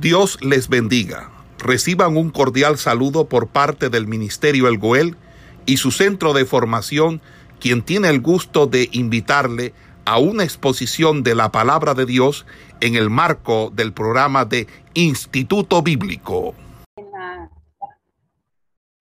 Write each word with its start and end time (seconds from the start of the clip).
Dios 0.00 0.38
les 0.42 0.68
bendiga. 0.68 1.30
Reciban 1.58 2.18
un 2.18 2.28
cordial 2.28 2.76
saludo 2.76 3.30
por 3.30 3.48
parte 3.48 3.88
del 3.88 4.06
Ministerio 4.06 4.68
El 4.68 4.76
Goel 4.76 5.16
y 5.64 5.78
su 5.78 5.90
centro 5.90 6.34
de 6.34 6.44
formación, 6.44 7.22
quien 7.60 7.82
tiene 7.82 8.10
el 8.10 8.20
gusto 8.20 8.66
de 8.66 8.90
invitarle 8.92 9.72
a 10.04 10.18
una 10.18 10.44
exposición 10.44 11.22
de 11.22 11.34
la 11.34 11.50
palabra 11.50 11.94
de 11.94 12.04
Dios 12.04 12.44
en 12.82 12.94
el 12.94 13.08
marco 13.08 13.70
del 13.70 13.94
programa 13.94 14.44
de 14.44 14.66
Instituto 14.92 15.80
Bíblico. 15.80 16.54
En 16.96 17.10
la 17.12 17.50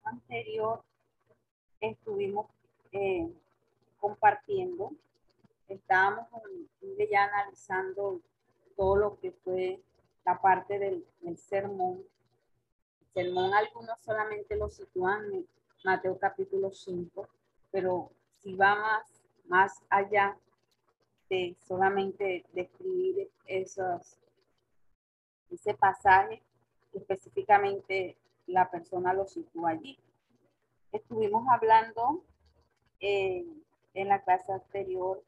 anterior 0.06 0.82
estuvimos 1.82 2.46
eh, 2.94 3.28
compartiendo, 4.00 4.94
estábamos 5.68 6.26
ya 7.12 7.26
analizando 7.26 8.22
todo 8.78 8.96
lo 8.96 9.20
que 9.20 9.34
fue 9.44 9.82
la 10.26 10.42
parte 10.42 10.80
del, 10.80 11.06
sermón. 11.38 12.04
El 13.14 13.26
sermón 13.26 13.54
algunos 13.54 14.00
solamente 14.02 14.56
lo 14.56 14.70
sitúan 14.70 15.24
en 15.32 15.48
Mateo 15.84 16.18
capítulo 16.18 16.72
5, 16.72 17.28
pero 17.72 18.12
si 18.42 18.56
va 18.56 18.76
más, 18.76 19.22
más 19.48 19.84
allá 19.90 20.38
de 21.30 21.56
solamente 21.68 22.46
describir 22.54 23.30
esos, 23.46 24.18
ese 25.52 25.74
pasaje, 25.76 26.42
específicamente 26.94 28.18
la 28.48 28.70
persona 28.70 29.14
lo 29.14 29.26
sitúa 29.26 29.72
allí. 29.72 29.98
Estuvimos 30.92 31.48
hablando 31.50 32.24
eh, 33.00 33.46
en 33.94 34.08
la 34.08 34.24
clase 34.24 34.52
anterior 34.52 35.24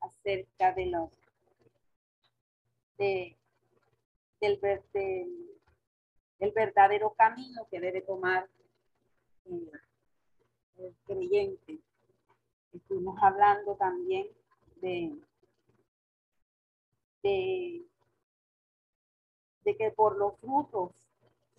acerca 0.00 0.72
de 0.72 0.86
los 0.86 1.10
de, 2.98 3.37
del, 4.40 4.60
del, 4.92 6.52
verdadero 6.52 7.14
camino 7.14 7.66
que 7.70 7.80
debe 7.80 8.02
tomar 8.02 8.48
eh, 9.46 9.72
el 10.78 10.94
creyente. 11.04 11.80
Estuvimos 12.72 13.18
hablando 13.22 13.74
también 13.76 14.28
de, 14.80 15.18
de, 17.22 17.84
de 19.64 19.76
que 19.76 19.90
por 19.90 20.16
los 20.16 20.38
frutos 20.38 20.92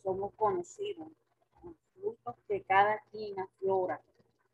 somos 0.03 0.33
conocidos, 0.35 1.09
los 1.63 1.75
frutos 1.93 2.35
que 2.47 2.63
cada 2.63 3.01
quien 3.11 3.39
aflora, 3.39 4.01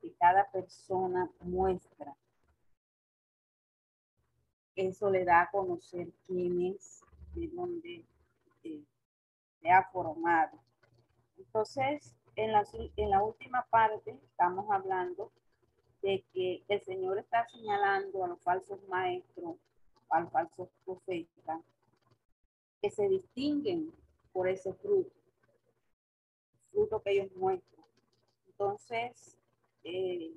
que 0.02 0.14
cada 0.14 0.50
persona 0.52 1.30
muestra. 1.42 2.16
Eso 4.76 5.10
le 5.10 5.24
da 5.24 5.44
a 5.44 5.52
conocer 5.52 6.12
quién 6.26 6.62
es, 6.74 7.02
de 7.36 7.48
dónde 7.50 8.06
eh, 8.66 8.84
se 9.62 9.70
ha 9.70 9.84
formado. 9.92 10.60
Entonces, 11.38 12.16
en 12.36 12.52
la, 12.52 12.66
en 12.98 13.10
la 13.10 13.24
última 13.24 13.66
parte 13.70 14.20
estamos 14.24 14.70
hablando 14.70 15.32
de 16.02 16.24
que 16.34 16.64
el 16.68 16.82
Señor 16.82 17.18
está 17.18 17.48
señalando 17.48 18.24
a 18.24 18.28
los 18.28 18.42
falsos 18.42 18.80
maestros, 18.88 19.56
a 20.10 20.20
los 20.22 20.32
falsos 20.32 20.70
profetas, 20.84 21.62
que 22.82 22.92
se 22.92 23.08
distinguen 23.08 23.92
por 24.32 24.48
ese 24.48 24.74
fruto, 24.74 25.16
fruto 26.72 27.02
que 27.02 27.12
ellos 27.12 27.32
muestran. 27.36 27.86
Entonces, 28.48 29.38
eh, 29.84 30.34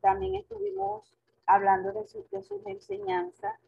también 0.00 0.36
estuvimos 0.36 1.14
hablando 1.46 1.92
de, 1.92 2.06
de 2.30 2.42
sus 2.42 2.66
enseñanzas. 2.66 3.58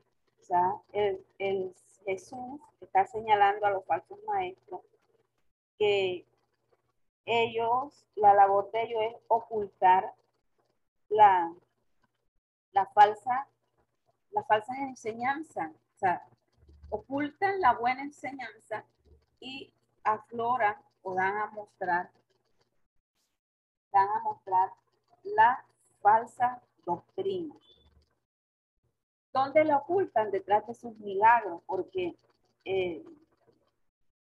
O 0.40 0.44
sea, 0.44 0.74
el, 0.92 1.24
el 1.38 1.74
Jesús 2.04 2.60
está 2.80 3.06
señalando 3.06 3.66
a 3.66 3.70
los 3.70 3.84
falsos 3.84 4.18
maestros 4.26 4.80
que 5.78 6.26
ellos, 7.24 8.04
la 8.16 8.34
labor 8.34 8.70
de 8.72 8.82
ellos 8.82 9.02
es 9.02 9.16
ocultar 9.28 10.14
la, 11.08 11.52
la 12.72 12.86
falsa, 12.86 13.48
la 14.30 14.42
falsa 14.44 14.74
enseñanza. 14.78 15.72
O 15.94 15.98
sea, 15.98 16.26
ocultan 16.90 17.60
la 17.60 17.74
buena 17.74 18.02
enseñanza 18.02 18.84
y 19.40 19.72
afloran 20.04 20.76
o 21.02 21.14
dan 21.14 21.36
a 21.36 21.46
mostrar, 21.50 22.10
dan 23.92 24.08
a 24.08 24.20
mostrar 24.20 24.72
la 25.22 25.64
falsa 26.00 26.60
doctrina. 26.84 27.54
¿Dónde 29.32 29.64
la 29.64 29.78
ocultan? 29.78 30.30
Detrás 30.30 30.66
de 30.66 30.74
sus 30.74 30.96
milagros, 30.98 31.62
porque 31.66 32.14
eh, 32.64 33.02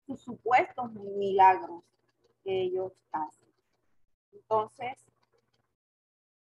sus 0.05 0.21
supuestos 0.21 0.91
milagros 0.93 1.83
que 2.43 2.63
ellos 2.63 2.93
hacen. 3.11 3.47
Entonces, 4.33 4.93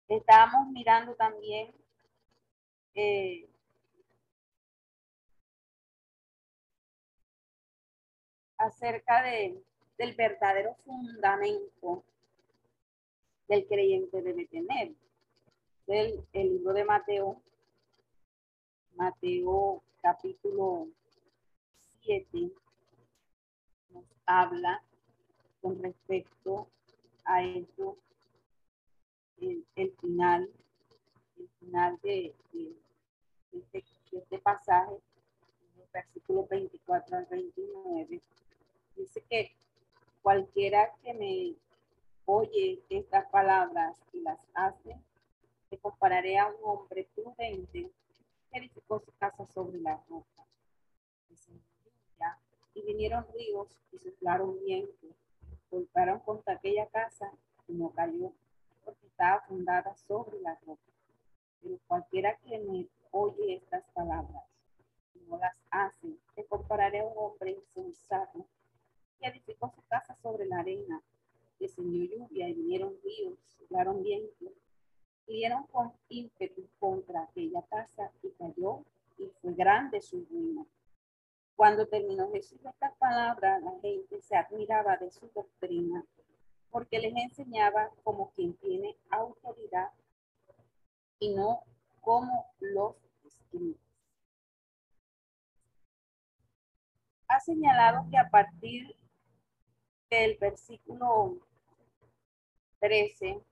estábamos 0.09 0.69
mirando 0.72 1.14
también 1.14 1.75
eh, 2.94 3.48
acerca 8.56 9.22
de, 9.22 9.62
del 9.97 10.15
verdadero 10.15 10.75
fundamento 10.84 12.04
del 13.47 13.66
creyente 13.66 14.22
debe 14.22 14.47
tener. 14.47 14.92
El, 15.86 16.22
el 16.34 16.48
libro 16.50 16.75
de 16.75 16.84
Mateo, 16.84 17.41
Mateo 18.98 19.81
capítulo 20.03 20.88
7, 22.03 22.50
nos 23.91 24.04
habla 24.26 24.82
con 25.62 25.81
respecto 25.81 26.66
a 27.25 27.44
eso 27.44 27.97
el, 29.41 29.64
final, 30.00 30.50
el 31.36 31.48
final 31.60 31.97
de, 32.03 32.34
este, 33.53 33.86
este, 34.10 34.38
pasaje, 34.41 34.97
el 35.76 35.88
versículo 35.92 36.48
24 36.50 37.19
al 37.19 37.26
29, 37.26 38.20
dice 38.97 39.25
que 39.30 39.53
cualquiera 40.22 40.92
que 41.04 41.15
me 41.15 41.54
oye 42.25 42.82
estas 42.91 43.30
palabras 43.30 43.97
y 44.12 44.22
las 44.22 44.41
hace, 44.54 45.00
te 45.70 45.78
compararé 45.78 46.36
a 46.36 46.48
un 46.48 46.56
hombre 46.65 47.09
prudente 47.15 47.92
edificó 48.53 49.00
su 49.00 49.12
casa 49.19 49.47
sobre 49.47 49.81
la 49.81 50.03
roca. 50.09 50.44
Y 52.75 52.82
vinieron 52.82 53.26
ríos 53.34 53.76
y 53.92 53.98
soplaron 53.98 54.59
vientos, 54.60 55.16
golpearon 55.70 56.20
contra 56.20 56.54
aquella 56.54 56.86
casa 56.86 57.32
y 57.66 57.72
no 57.75 57.91
cayó, 57.91 58.32
porque 58.84 59.06
estaba 59.06 59.41
fundada 59.42 59.97
sobre 59.97 60.41
la 60.41 60.59
roca. 60.64 60.92
Pero 61.60 61.78
cualquiera 61.86 62.36
que 62.36 62.59
me 62.59 62.86
oye 63.10 63.56
estas 63.56 63.84
palabras 63.92 64.44
y 65.15 65.19
no 65.28 65.38
las 65.38 65.56
hace, 65.70 66.16
te 66.34 66.44
compararé 66.47 67.00
a 67.00 67.04
un 67.04 67.15
hombre 67.16 67.50
insensato 67.50 68.47
que 69.19 69.26
edificó 69.26 69.72
su 69.75 69.82
casa 69.88 70.15
sobre 70.22 70.47
la 70.47 70.60
arena. 70.60 71.03
Descendió 71.59 72.04
lluvia 72.04 72.48
y 72.48 72.54
vinieron 72.54 72.94
ríos, 73.03 73.38
soplaron 73.59 74.03
vientos, 74.03 74.53
dieron 75.28 75.65
con 75.66 75.93
ímpetu 76.09 76.66
contra 76.81 77.22
aquella 77.22 77.62
casa 77.62 78.11
y 78.22 78.31
cayó 78.31 78.84
y 79.19 79.31
fue 79.41 79.53
grande 79.55 80.00
su 80.00 80.25
ruina. 80.25 80.65
Cuando 81.55 81.87
terminó 81.87 82.31
Jesús 82.33 82.59
estas 82.65 82.97
palabras, 82.97 83.62
la 83.62 83.72
gente 83.81 84.21
se 84.22 84.37
admiraba 84.37 84.97
de 84.97 85.11
su 85.11 85.28
doctrina 85.34 86.05
porque 86.71 86.99
les 86.99 87.15
enseñaba 87.16 87.91
como 88.03 88.31
quien 88.33 88.55
tiene 88.55 88.97
autoridad 89.11 89.91
y 91.19 91.34
no 91.34 91.62
como 92.00 92.47
los 92.60 92.97
escribas. 93.25 93.81
Ha 97.28 97.41
señalado 97.41 98.06
que 98.10 98.16
a 98.16 98.30
partir 98.30 98.97
del 100.09 100.39
versículo 100.39 101.39
13, 102.80 103.42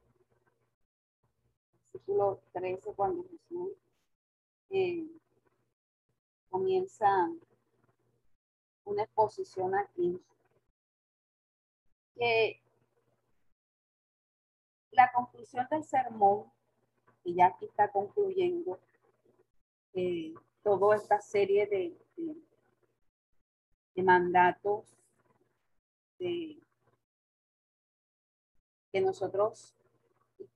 versículo 1.96 2.40
13, 2.52 2.93
cuando 2.94 3.25
Jesús 3.25 3.72
eh, 4.70 5.06
comienza 6.50 7.06
una 8.84 9.02
exposición 9.02 9.75
aquí, 9.75 10.20
que 12.14 12.60
la 14.90 15.10
conclusión 15.12 15.66
del 15.70 15.84
sermón, 15.84 16.44
y 17.25 17.34
ya 17.34 17.46
aquí 17.46 17.64
está 17.64 17.90
concluyendo 17.90 18.78
eh, 19.94 20.34
toda 20.62 20.96
esta 20.96 21.20
serie 21.20 21.66
de, 21.66 21.96
de, 23.94 24.02
mandatos 24.02 24.84
de, 26.19 26.58
que 28.92 29.00
nosotros, 29.00 29.75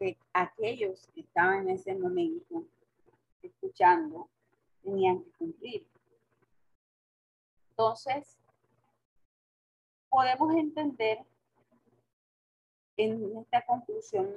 que 0.00 0.17
aquellos 0.32 1.06
que 1.14 1.20
estaban 1.20 1.69
en 1.69 1.76
ese 1.76 1.94
momento 1.94 2.64
escuchando, 3.43 4.31
tenían 4.82 5.23
que 5.23 5.31
cumplir. 5.32 5.87
Entonces, 7.69 8.38
podemos 10.08 10.56
entender 10.56 11.19
en 12.97 13.37
esta 13.38 13.64
conclusión 13.67 14.37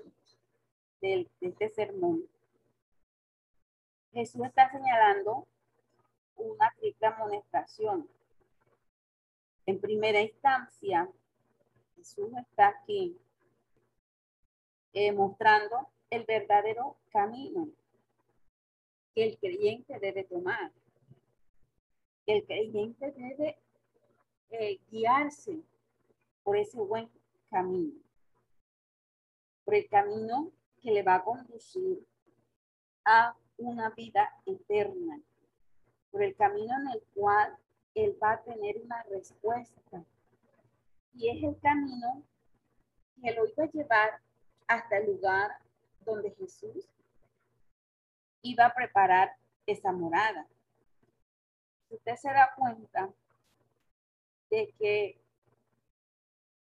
de, 1.01 1.29
de 1.39 1.47
este 1.47 1.69
sermón, 1.69 2.27
Jesús 4.11 4.45
está 4.45 4.69
señalando 4.69 5.47
una 6.35 6.71
triple 6.77 7.07
amonestación. 7.07 8.07
En 9.65 9.79
primera 9.79 10.21
instancia, 10.21 11.09
Jesús 11.95 12.29
está 12.37 12.67
aquí 12.67 13.17
eh, 14.93 15.11
mostrando 15.11 15.89
el 16.09 16.23
verdadero 16.25 16.97
camino 17.11 17.67
que 19.13 19.23
el 19.23 19.37
creyente 19.37 19.99
debe 19.99 20.23
tomar. 20.23 20.71
El 22.25 22.45
creyente 22.45 23.11
debe 23.11 23.57
eh, 24.49 24.79
guiarse 24.89 25.61
por 26.43 26.57
ese 26.57 26.79
buen 26.79 27.09
camino, 27.49 27.99
por 29.65 29.75
el 29.75 29.87
camino 29.89 30.51
que 30.81 30.91
le 30.91 31.03
va 31.03 31.15
a 31.15 31.23
conducir 31.23 32.05
a 33.05 33.35
una 33.57 33.89
vida 33.91 34.29
eterna, 34.45 35.19
por 36.11 36.23
el 36.23 36.35
camino 36.35 36.73
en 36.81 36.87
el 36.89 37.03
cual 37.13 37.57
él 37.95 38.17
va 38.21 38.33
a 38.33 38.43
tener 38.43 38.77
una 38.81 39.03
respuesta. 39.03 40.03
Y 41.13 41.29
es 41.29 41.43
el 41.43 41.59
camino 41.59 42.23
que 43.21 43.31
lo 43.33 43.47
iba 43.47 43.63
a 43.63 43.71
llevar 43.71 44.21
hasta 44.73 44.97
el 44.97 45.05
lugar 45.05 45.57
donde 46.05 46.31
Jesús 46.31 46.87
iba 48.41 48.65
a 48.65 48.73
preparar 48.73 49.35
esa 49.65 49.91
morada. 49.91 50.47
usted 51.89 52.15
se 52.15 52.29
da 52.29 52.53
cuenta 52.55 53.13
de 54.49 54.73
que 54.79 55.21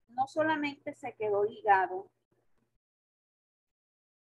no 0.09 0.27
solamente 0.29 0.95
se 0.95 1.15
quedó 1.15 1.43
ligado 1.45 2.07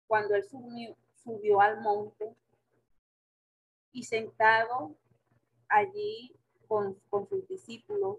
cuando 0.08 0.36
él 0.36 0.44
subió, 0.44 1.62
al 1.62 1.82
monte 1.82 2.36
y 3.92 4.04
sentado 4.04 4.96
allí 5.68 6.36
con, 6.68 7.00
sus 7.28 7.48
discípulos, 7.48 8.18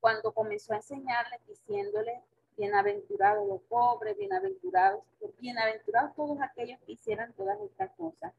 cuando 0.00 0.32
comenzó 0.32 0.72
a 0.72 0.76
enseñarles 0.76 1.46
diciéndole, 1.46 2.22
bienaventurados 2.56 3.46
los 3.46 3.60
pobres, 3.62 4.16
bienaventurados, 4.16 5.02
bienaventurados 5.38 6.14
todos 6.14 6.38
aquellos 6.40 6.80
que 6.80 6.92
hicieran 6.92 7.32
todas 7.34 7.60
estas 7.60 7.90
cosas, 7.96 8.32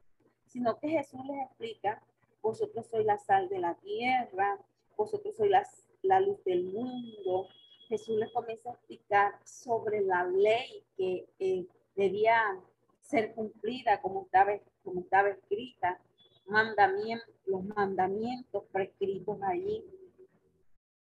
sino 0.46 0.78
que 0.78 0.88
Jesús 0.88 1.20
les 1.26 1.46
explica, 1.46 2.02
vosotros 2.42 2.86
sois 2.86 3.06
la 3.06 3.18
sal 3.18 3.48
de 3.48 3.58
la 3.58 3.74
tierra, 3.74 4.58
vosotros 4.96 5.36
sois 5.36 5.50
la, 5.50 5.66
la 6.02 6.20
luz 6.20 6.42
del 6.44 6.64
mundo. 6.64 7.48
Jesús 7.88 8.16
les 8.18 8.32
comienza 8.32 8.70
a 8.70 8.74
explicar 8.74 9.38
sobre 9.44 10.00
la 10.00 10.24
ley 10.24 10.84
que 10.96 11.28
eh, 11.38 11.66
debía 11.94 12.60
ser 13.02 13.34
cumplida 13.34 14.00
como 14.02 14.22
estaba, 14.22 14.52
como 14.84 15.00
estaba 15.00 15.28
escrita, 15.28 16.00
mandamientos, 16.46 17.34
los 17.46 17.64
mandamientos 17.64 18.64
prescritos 18.72 19.38
allí. 19.42 19.84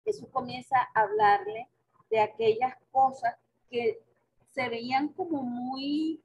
Jesús 0.06 0.30
comienza 0.30 0.78
a 0.94 1.02
hablarle 1.02 1.68
de 2.10 2.20
aquellas 2.20 2.76
cosas 2.92 3.36
que 3.70 4.02
se 4.52 4.68
veían 4.70 5.10
como 5.10 5.44
muy, 5.44 6.22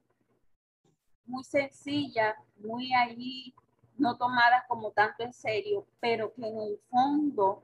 muy 1.25 1.43
sencillas, 1.43 2.35
muy 2.57 2.93
allí, 2.93 3.53
no 3.97 4.17
tomadas 4.17 4.63
como 4.67 4.91
tanto 4.91 5.23
en 5.23 5.33
serio, 5.33 5.85
pero 5.99 6.33
que 6.33 6.47
en 6.47 6.59
el 6.59 6.79
fondo 6.89 7.63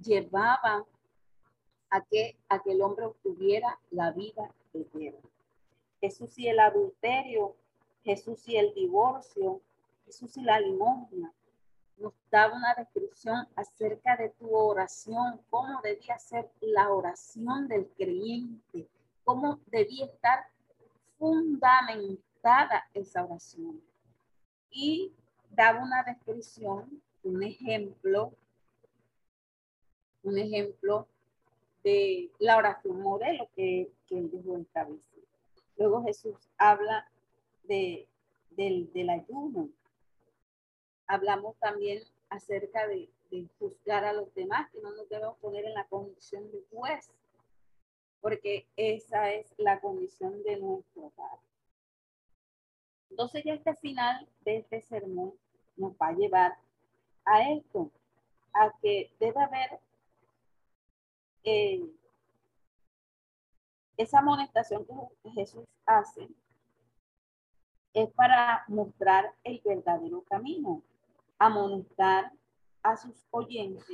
llevaban 0.00 0.84
a 1.90 2.00
que, 2.04 2.36
a 2.48 2.62
que 2.62 2.72
el 2.72 2.82
hombre 2.82 3.06
obtuviera 3.06 3.78
la 3.90 4.12
vida 4.12 4.54
eterna. 4.72 5.28
Jesús 6.00 6.38
y 6.38 6.48
el 6.48 6.58
adulterio, 6.58 7.56
Jesús 8.04 8.48
y 8.48 8.56
el 8.56 8.74
divorcio, 8.74 9.60
Jesús 10.06 10.36
y 10.36 10.42
la 10.42 10.58
limosna. 10.60 11.32
Nos 11.98 12.12
daba 12.30 12.56
una 12.56 12.74
descripción 12.74 13.46
acerca 13.56 14.16
de 14.16 14.30
tu 14.30 14.54
oración, 14.54 15.40
cómo 15.50 15.80
debía 15.82 16.18
ser 16.18 16.50
la 16.60 16.90
oración 16.90 17.68
del 17.68 17.88
creyente, 17.96 18.88
cómo 19.24 19.60
debía 19.66 20.06
estar 20.06 20.46
fundamentada 21.18 22.88
esa 22.94 23.24
oración. 23.24 23.80
Y 24.70 25.12
daba 25.50 25.82
una 25.82 26.02
descripción, 26.02 27.02
un 27.22 27.42
ejemplo, 27.42 28.32
un 30.22 30.38
ejemplo 30.38 31.06
de 31.84 32.30
la 32.38 32.56
oración 32.56 33.00
modelo 33.00 33.48
que, 33.54 33.92
que 34.06 34.18
él 34.18 34.30
dijo 34.30 34.56
en 34.56 34.64
cabeza. 34.64 35.12
Luego 35.76 36.02
Jesús 36.04 36.36
habla 36.58 37.08
de, 37.64 38.06
del, 38.50 39.10
ayuno. 39.10 39.68
Hablamos 41.12 41.58
también 41.58 42.02
acerca 42.30 42.86
de, 42.86 43.10
juzgar 43.58 44.02
a 44.06 44.14
los 44.14 44.34
demás, 44.34 44.70
que 44.70 44.80
no 44.80 44.92
nos 44.92 45.06
debemos 45.10 45.36
poner 45.40 45.66
en 45.66 45.74
la 45.74 45.86
condición 45.88 46.50
de 46.50 46.64
juez, 46.70 47.10
porque 48.22 48.66
esa 48.76 49.30
es 49.30 49.52
la 49.58 49.78
condición 49.78 50.42
de 50.42 50.56
nuestro 50.56 51.10
Padre. 51.10 51.42
Entonces 53.10 53.44
ya 53.44 53.52
este 53.52 53.74
final 53.74 54.26
de 54.40 54.56
este 54.56 54.80
sermón 54.80 55.34
nos 55.76 55.92
va 55.92 56.08
a 56.08 56.12
llevar 56.14 56.56
a 57.26 57.50
esto, 57.50 57.90
a 58.54 58.72
que 58.80 59.14
debe 59.20 59.42
haber 59.42 59.80
eh, 61.44 61.90
esa 63.98 64.20
amonestación 64.20 64.86
que 65.22 65.30
Jesús 65.32 65.66
hace 65.84 66.26
es 67.92 68.10
para 68.12 68.64
mostrar 68.68 69.34
el 69.44 69.60
verdadero 69.62 70.22
camino, 70.22 70.82
amonestar 71.42 72.30
a 72.84 72.96
sus 72.96 73.26
oyentes 73.32 73.84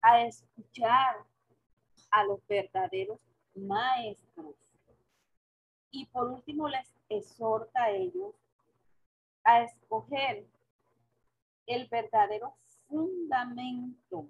a 0.00 0.22
escuchar 0.22 1.26
a 2.12 2.22
los 2.22 2.46
verdaderos 2.46 3.18
maestros. 3.56 4.54
Y 5.90 6.06
por 6.06 6.28
último 6.28 6.68
les 6.68 6.88
exhorta 7.08 7.82
a 7.82 7.90
ellos 7.90 8.32
a 9.42 9.62
escoger 9.62 10.46
el 11.66 11.88
verdadero 11.88 12.54
fundamento 12.86 14.28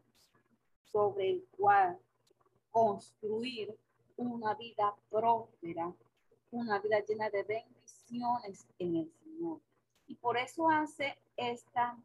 sobre 0.91 1.33
el 1.33 1.47
cual 1.51 1.99
construir 2.71 3.77
una 4.17 4.55
vida 4.55 4.95
próspera, 5.11 5.93
una 6.51 6.79
vida 6.79 7.01
llena 7.07 7.29
de 7.29 7.43
bendiciones 7.43 8.67
en 8.79 8.97
el 8.97 9.13
Señor. 9.23 9.61
Y 10.07 10.15
por 10.15 10.39
eso 10.39 10.71
hace 10.71 11.19
esta 11.37 11.97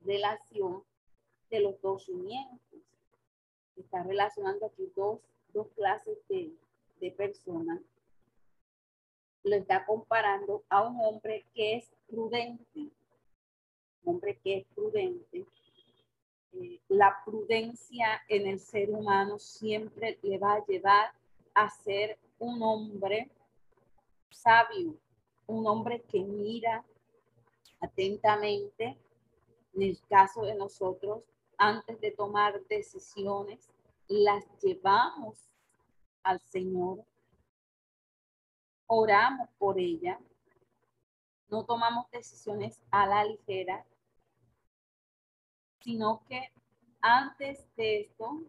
relación 0.00 0.82
de 1.50 1.60
los 1.60 1.80
dos 1.80 2.04
cimientos. 2.04 2.80
Está 3.76 4.02
relacionando 4.02 4.66
aquí 4.66 4.90
dos, 4.96 5.20
dos 5.52 5.68
clases 5.76 6.18
de, 6.28 6.52
de 7.00 7.10
personas. 7.12 7.80
Lo 9.44 9.56
está 9.56 9.86
comparando 9.86 10.64
a 10.68 10.82
un 10.82 11.00
hombre 11.00 11.46
que 11.54 11.76
es 11.76 11.90
prudente. 12.08 12.90
Hombre 14.04 14.38
que 14.42 14.58
es 14.58 14.66
prudente 14.74 15.46
eh, 16.52 16.80
la 16.88 17.16
prudencia 17.24 18.22
en 18.28 18.46
el 18.46 18.58
ser 18.58 18.90
humano 18.90 19.38
siempre 19.38 20.18
le 20.22 20.38
va 20.38 20.54
a 20.54 20.66
llevar 20.66 21.12
a 21.54 21.68
ser 21.68 22.18
un 22.38 22.62
hombre 22.62 23.30
sabio, 24.30 24.94
un 25.46 25.66
hombre 25.66 26.02
que 26.02 26.20
mira 26.20 26.84
atentamente. 27.80 28.96
En 29.74 29.82
el 29.82 30.00
caso 30.08 30.42
de 30.42 30.54
nosotros, 30.54 31.22
antes 31.56 32.00
de 32.00 32.10
tomar 32.10 32.60
decisiones, 32.66 33.68
las 34.08 34.44
llevamos 34.60 35.38
al 36.22 36.40
Señor, 36.40 37.04
oramos 38.86 39.48
por 39.58 39.78
ella, 39.78 40.18
no 41.50 41.64
tomamos 41.64 42.10
decisiones 42.10 42.82
a 42.90 43.06
la 43.06 43.24
ligera, 43.24 43.84
sino 45.80 46.22
que 46.28 46.50
antes 47.00 47.66
de 47.76 48.00
esto 48.02 48.42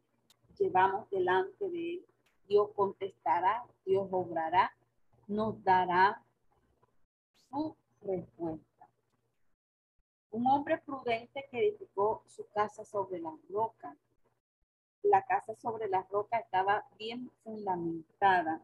llevamos 0.58 1.10
delante 1.10 1.70
de 1.70 1.94
Él. 1.96 2.06
Dios 2.48 2.70
contestará, 2.76 3.64
Dios 3.86 4.08
obrará, 4.12 4.74
nos 5.28 5.64
dará 5.64 6.22
su 7.50 7.76
respuesta. 8.02 8.69
Un 10.32 10.46
hombre 10.48 10.78
prudente 10.78 11.48
que 11.50 11.60
edificó 11.60 12.24
su 12.28 12.48
casa 12.50 12.86
sobre 12.86 13.20
la 13.20 13.36
roca. 13.50 13.96
La 15.04 15.26
casa 15.26 15.56
sobre 15.56 15.88
la 15.88 16.04
roca 16.04 16.38
estaba 16.38 16.86
bien 16.98 17.32
fundamentada. 17.44 18.62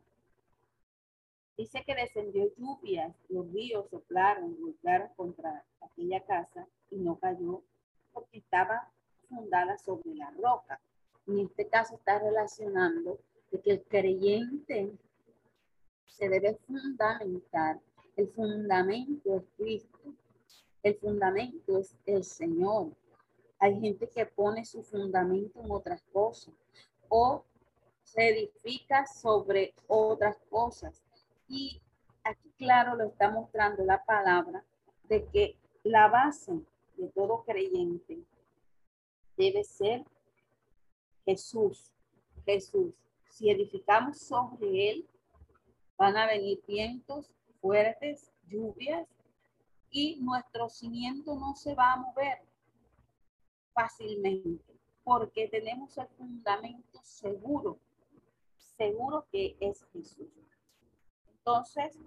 Dice 1.57 1.83
que 1.85 1.95
descendió 1.95 2.53
lluvias, 2.57 3.15
los 3.29 3.51
ríos 3.51 3.89
soplaron, 3.89 4.59
golpearon 4.59 5.09
contra 5.15 5.63
aquella 5.81 6.23
casa 6.25 6.67
y 6.91 6.97
no 6.97 7.17
cayó 7.17 7.61
porque 8.13 8.39
estaba 8.39 8.91
fundada 9.29 9.77
sobre 9.77 10.15
la 10.15 10.31
roca. 10.31 10.79
en 11.27 11.39
este 11.39 11.67
caso 11.67 11.95
está 11.95 12.19
relacionando 12.19 13.17
de 13.51 13.61
que 13.61 13.71
el 13.71 13.83
creyente 13.83 14.91
se 16.05 16.29
debe 16.29 16.55
fundamentar. 16.67 17.79
El 18.15 18.27
fundamento 18.29 19.37
es 19.37 19.43
Cristo. 19.57 20.13
El 20.85 20.93
fundamento 20.99 21.79
es 21.79 21.95
el 22.05 22.23
Señor. 22.23 22.91
Hay 23.57 23.81
gente 23.81 24.07
que 24.07 24.23
pone 24.27 24.63
su 24.65 24.83
fundamento 24.83 25.59
en 25.63 25.71
otras 25.71 26.03
cosas 26.13 26.53
o 27.09 27.43
se 28.03 28.29
edifica 28.29 29.07
sobre 29.07 29.73
otras 29.87 30.37
cosas. 30.47 31.01
Y 31.47 31.81
aquí 32.23 32.51
claro 32.59 32.95
lo 32.95 33.05
está 33.05 33.31
mostrando 33.31 33.83
la 33.83 34.05
palabra 34.05 34.63
de 35.09 35.25
que 35.29 35.57
la 35.81 36.07
base 36.07 36.53
de 36.97 37.07
todo 37.07 37.43
creyente 37.43 38.19
debe 39.37 39.63
ser 39.63 40.05
Jesús. 41.25 41.91
Jesús. 42.45 42.93
Si 43.31 43.49
edificamos 43.49 44.19
sobre 44.19 44.91
él, 44.91 45.09
van 45.97 46.15
a 46.15 46.27
venir 46.27 46.61
vientos 46.67 47.33
fuertes, 47.59 48.31
lluvias, 48.47 49.14
y 49.95 50.17
nuestro 50.19 50.67
cimiento 50.67 51.35
no 51.39 51.55
se 51.55 51.73
va 51.73 51.93
a 51.93 51.95
mover 51.95 52.41
fácilmente, 53.71 54.77
porque 55.05 55.47
tenemos 55.47 55.97
el 55.97 56.09
fundamento 56.17 56.99
seguro, 57.01 57.79
seguro 58.57 59.25
que 59.31 59.55
es 59.61 59.85
Jesús. 59.93 60.27
Entonces, 61.29 61.97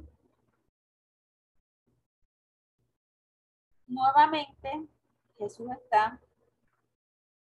nuevamente 3.86 4.86
Jesús 5.38 5.70
está, 5.82 6.20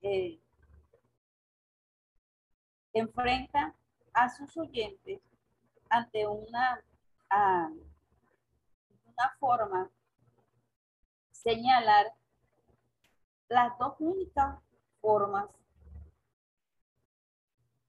eh, 0.01 0.37
enfrenta 2.91 3.73
a 4.11 4.27
sus 4.27 4.57
oyentes 4.57 5.21
ante 5.89 6.27
una, 6.27 6.83
una 9.05 9.29
forma 9.39 9.89
señalar 11.45 12.11
las 13.49 13.77
dos 13.77 13.93
únicas 13.99 14.59
formas 14.99 15.47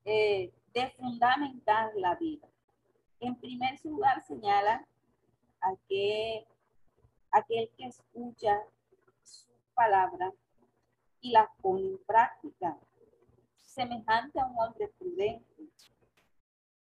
eh, 0.05 0.53
de 0.75 0.91
fundamentar 0.91 1.91
la 1.97 2.15
vida. 2.17 2.47
En 3.19 3.35
primer 3.37 3.83
lugar, 3.83 4.23
señala 4.27 4.87
a 5.63 5.75
que 5.89 6.47
aquel 7.31 7.71
que 7.79 7.87
escucha 7.87 8.61
su 9.23 9.49
palabra 9.73 10.31
y 11.23 11.31
la 11.31 11.51
pone 11.63 11.87
en 11.87 11.99
práctica, 12.05 12.77
semejante 13.57 14.39
a 14.39 14.45
un 14.45 14.59
hombre 14.59 14.89
prudente. 14.99 15.63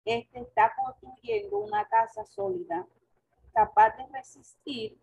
Este 0.05 0.39
está 0.39 0.74
construyendo 0.77 1.58
una 1.58 1.86
casa 1.89 2.25
sólida, 2.25 2.88
capaz 3.53 3.98
de 3.98 4.08
resistir 4.13 4.98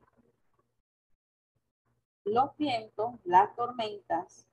los 2.25 2.57
vientos, 2.57 3.15
las 3.25 3.55
tormentas 3.57 4.47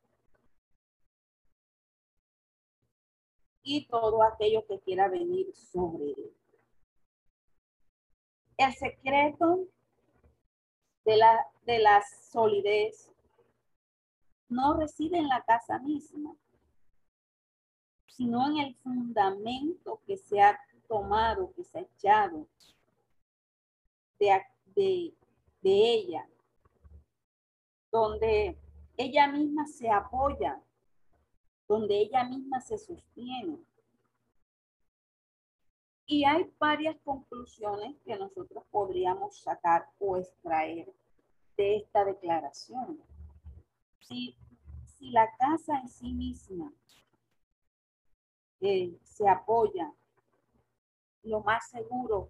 y 3.64 3.86
todo 3.88 4.24
aquello 4.24 4.66
que 4.66 4.80
quiera 4.80 5.10
venir 5.10 5.54
sobre 5.54 6.06
él. 6.12 6.34
El 8.58 8.74
secreto 8.74 9.68
de 11.06 11.18
la, 11.18 11.46
de 11.66 11.80
la 11.80 12.02
solidez 12.32 13.12
no 14.50 14.74
reside 14.74 15.18
en 15.18 15.28
la 15.28 15.44
casa 15.44 15.80
misma, 15.80 16.36
sino 18.08 18.48
en 18.48 18.58
el 18.58 18.76
fundamento 18.76 20.02
que 20.08 20.18
se 20.18 20.42
ha 20.42 20.60
tomado, 20.88 21.54
que 21.54 21.64
se 21.64 21.80
ha 21.80 21.82
echado 21.82 22.48
de, 24.18 24.42
de, 24.74 25.14
de 25.62 25.94
ella, 25.94 26.28
donde 27.98 28.58
ella 28.96 29.28
misma 29.28 29.66
se 29.66 29.90
apoya, 29.90 30.62
donde 31.68 32.00
ella 32.00 32.24
misma 32.24 32.62
se 32.62 32.78
sostiene. 32.78 33.58
Y 36.06 36.24
hay 36.24 36.50
varias 36.60 36.96
conclusiones 37.04 37.98
que 38.06 38.16
nosotros 38.16 38.64
podríamos 38.72 39.42
sacar 39.42 39.90
o 40.00 40.18
extraer 40.18 40.94
de 41.58 41.78
esta 41.78 42.06
declaración. 42.06 43.02
Si, 44.00 44.38
si 44.86 45.10
la 45.10 45.28
casa 45.38 45.80
en 45.80 45.90
sí 45.90 46.14
misma 46.14 46.72
eh, 48.62 48.96
se 49.04 49.28
apoya, 49.28 49.92
lo 51.24 51.42
más 51.42 51.70
seguro, 51.70 52.30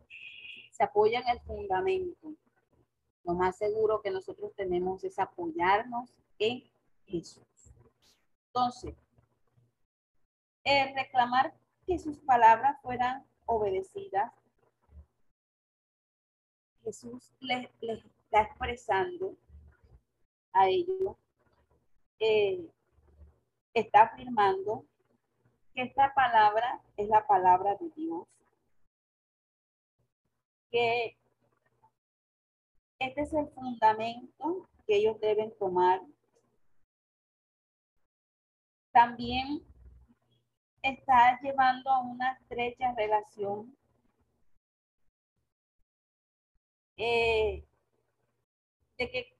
se 0.71 0.83
apoya 0.83 1.19
en 1.19 1.27
el 1.27 1.39
fundamento, 1.41 2.33
lo 3.27 3.33
más 3.33 3.57
seguro 3.57 4.01
que 4.01 4.09
nosotros 4.09 4.53
tenemos 4.55 5.03
es 5.03 5.19
apoyarnos 5.19 6.15
en 6.39 6.63
Jesús. 7.05 7.45
Entonces, 8.47 8.95
el 10.63 10.95
reclamar 10.95 11.53
que 11.85 11.99
sus 11.99 12.19
palabras 12.19 12.81
fueran 12.81 13.25
obedecidas, 13.45 14.31
Jesús 16.83 17.33
les, 17.41 17.69
está 17.81 18.43
expresando 18.43 19.35
a 20.53 20.69
ellos, 20.69 21.17
eh, 22.19 22.65
está 23.73 24.03
afirmando 24.03 24.85
que 25.73 25.81
esta 25.81 26.13
palabra 26.13 26.81
es 26.95 27.09
la 27.09 27.27
palabra 27.27 27.75
de 27.75 27.89
Dios, 27.89 28.25
que 30.71 31.17
este 32.99 33.21
es 33.21 33.33
el 33.33 33.47
fundamento 33.49 34.67
que 34.85 34.97
ellos 34.97 35.19
deben 35.19 35.55
tomar. 35.57 36.01
También 38.91 39.63
está 40.81 41.39
llevando 41.41 41.89
a 41.89 42.01
una 42.01 42.33
estrecha 42.33 42.93
relación 42.95 43.75
eh, 46.97 47.63
de 48.97 49.11
que 49.11 49.37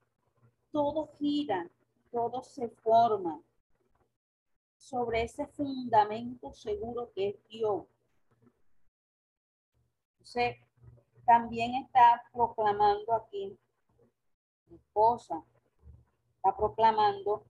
todo 0.72 1.08
gira, 1.18 1.70
todo 2.12 2.44
se 2.44 2.70
forma 2.70 3.42
sobre 4.78 5.24
ese 5.24 5.48
fundamento 5.48 6.54
seguro 6.54 7.12
que 7.14 7.30
es 7.30 7.48
Dios. 7.50 7.86
Entonces, 10.20 10.58
también 11.28 11.76
está 11.76 12.24
proclamando 12.32 13.14
aquí, 13.14 13.60
mi 14.70 14.78
esposa, 14.78 15.44
está 16.38 16.56
proclamando 16.56 17.46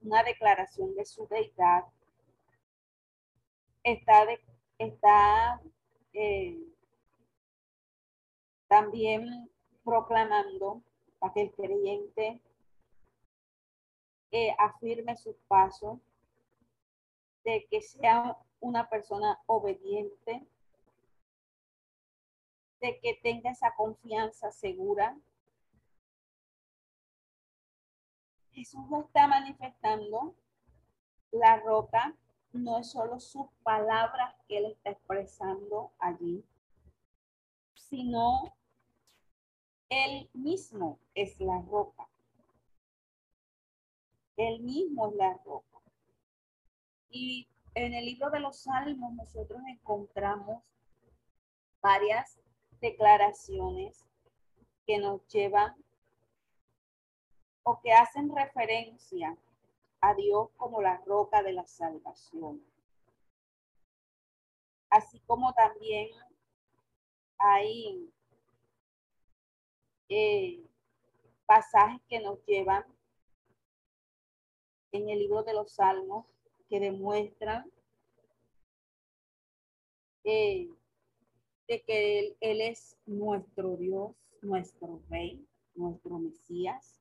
una 0.00 0.22
declaración 0.22 0.94
de 0.94 1.04
su 1.04 1.26
deidad. 1.26 1.84
Está, 3.82 4.26
está 4.78 5.60
eh, 6.12 6.56
también 8.68 9.50
proclamando 9.84 10.82
para 11.18 11.32
que 11.32 11.42
el 11.42 11.52
creyente 11.52 12.40
eh, 14.30 14.54
afirme 14.56 15.16
sus 15.16 15.36
pasos, 15.48 15.98
de 17.42 17.66
que 17.68 17.82
sea 17.82 18.38
una 18.60 18.88
persona 18.88 19.40
obediente, 19.46 20.46
de 22.82 23.00
que 23.00 23.18
tenga 23.22 23.50
esa 23.50 23.74
confianza 23.74 24.50
segura. 24.50 25.16
Jesús 28.52 28.84
está 29.06 29.26
manifestando 29.26 30.34
la 31.30 31.58
roca 31.60 32.14
no 32.52 32.78
es 32.78 32.90
solo 32.90 33.18
sus 33.18 33.46
palabras 33.62 34.34
que 34.46 34.58
él 34.58 34.66
está 34.66 34.90
expresando 34.90 35.92
allí, 35.98 36.44
sino 37.74 38.54
él 39.88 40.28
mismo 40.34 40.98
es 41.14 41.40
la 41.40 41.60
roca. 41.62 42.08
Él 44.36 44.60
mismo 44.60 45.08
es 45.08 45.16
la 45.16 45.34
roca. 45.44 45.80
Y 47.08 47.48
en 47.74 47.94
el 47.94 48.04
libro 48.04 48.30
de 48.30 48.40
los 48.40 48.62
Salmos 48.62 49.12
nosotros 49.14 49.60
encontramos 49.66 50.62
varias 51.80 52.38
declaraciones 52.82 54.04
que 54.86 54.98
nos 54.98 55.26
llevan 55.28 55.74
o 57.62 57.80
que 57.80 57.92
hacen 57.92 58.34
referencia 58.34 59.38
a 60.00 60.14
Dios 60.14 60.50
como 60.56 60.82
la 60.82 61.00
roca 61.06 61.44
de 61.44 61.52
la 61.52 61.64
salvación. 61.64 62.60
Así 64.90 65.20
como 65.20 65.54
también 65.54 66.08
hay 67.38 68.12
eh, 70.08 70.60
pasajes 71.46 72.02
que 72.08 72.18
nos 72.20 72.44
llevan 72.46 72.84
en 74.90 75.08
el 75.08 75.20
libro 75.20 75.44
de 75.44 75.54
los 75.54 75.72
Salmos 75.72 76.26
que 76.68 76.80
demuestran 76.80 77.70
eh, 80.24 80.68
de 81.68 81.82
que 81.82 82.18
él, 82.18 82.36
él 82.40 82.60
es 82.60 82.96
nuestro 83.06 83.76
Dios, 83.76 84.14
nuestro 84.42 85.00
Rey, 85.08 85.46
nuestro 85.74 86.18
Mesías. 86.18 87.00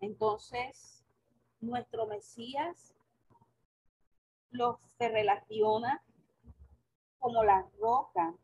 Entonces, 0.00 1.04
nuestro 1.60 2.06
Mesías 2.06 2.94
lo 4.50 4.78
se 4.98 5.08
relaciona 5.08 6.02
como 7.18 7.44
la 7.44 7.68
roca, 7.78 8.34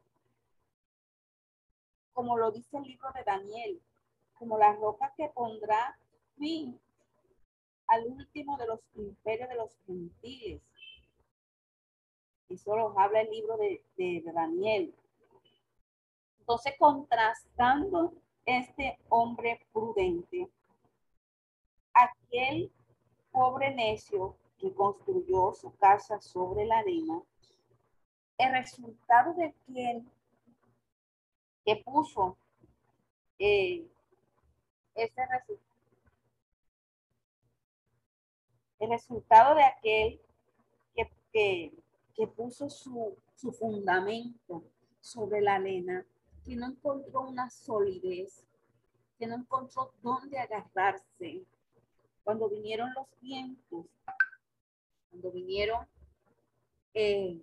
como 2.12 2.36
lo 2.36 2.50
dice 2.50 2.78
el 2.78 2.84
libro 2.84 3.08
de 3.14 3.24
Daniel, 3.24 3.80
como 4.34 4.58
la 4.58 4.74
roca 4.74 5.12
que 5.16 5.28
pondrá 5.28 5.98
fin 6.36 6.78
al 7.86 8.06
último 8.06 8.56
de 8.56 8.66
los 8.66 8.80
imperios 8.94 9.48
de 9.48 9.54
los 9.54 9.76
gentiles. 9.86 10.62
Eso 12.52 12.76
lo 12.76 12.98
habla 12.98 13.22
el 13.22 13.30
libro 13.30 13.56
de, 13.56 14.22
Daniel. 14.34 14.94
Entonces, 16.40 16.74
contrastando 16.78 18.12
este 18.44 18.98
hombre 19.08 19.64
prudente, 19.72 20.50
aquel 21.94 22.70
pobre 23.30 23.74
necio 23.74 24.36
que 24.58 24.74
construyó 24.74 25.54
su 25.54 25.74
casa 25.76 26.20
sobre 26.20 26.66
la 26.66 26.78
arena, 26.78 27.22
el 28.36 28.52
resultado 28.52 29.32
de 29.34 29.54
quien 29.64 30.10
que 31.64 31.76
puso 31.76 32.36
eh, 33.38 33.86
ese 34.94 35.26
resultado, 35.26 35.72
el 38.80 38.90
resultado 38.90 39.54
de 39.54 39.64
aquel 39.64 40.20
que, 40.94 41.10
que, 41.32 41.81
puso 42.26 42.68
su, 42.68 43.16
su 43.34 43.52
fundamento 43.52 44.64
sobre 45.00 45.40
la 45.40 45.56
arena, 45.56 46.06
que 46.44 46.56
no 46.56 46.66
encontró 46.66 47.22
una 47.22 47.50
solidez, 47.50 48.44
que 49.18 49.26
no 49.26 49.36
encontró 49.36 49.92
dónde 50.02 50.38
agarrarse. 50.38 51.44
Cuando 52.24 52.48
vinieron 52.48 52.92
los 52.94 53.06
vientos, 53.20 53.86
cuando 55.10 55.30
vinieron 55.32 55.86
eh, 56.94 57.40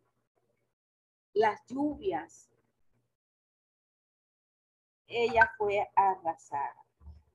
las 1.34 1.60
lluvias, 1.68 2.50
ella 5.08 5.52
fue 5.58 5.90
arrasada. 5.96 6.86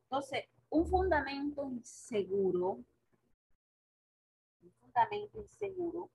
Entonces, 0.04 0.44
un 0.70 0.86
fundamento 0.86 1.64
inseguro, 1.64 2.78
un 4.62 4.72
fundamento 4.80 5.40
inseguro, 5.40 6.08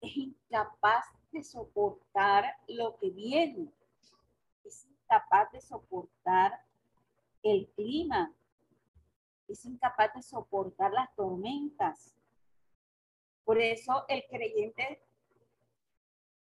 es 0.00 0.16
incapaz 0.16 1.04
de 1.32 1.42
soportar 1.42 2.44
lo 2.68 2.96
que 2.96 3.10
viene, 3.10 3.72
es 4.64 4.86
incapaz 4.86 5.52
de 5.52 5.60
soportar 5.60 6.64
el 7.42 7.68
clima, 7.76 8.34
es 9.48 9.64
incapaz 9.64 10.14
de 10.14 10.22
soportar 10.22 10.92
las 10.92 11.14
tormentas. 11.14 12.14
Por 13.44 13.60
eso 13.60 14.04
el 14.08 14.24
creyente 14.28 15.02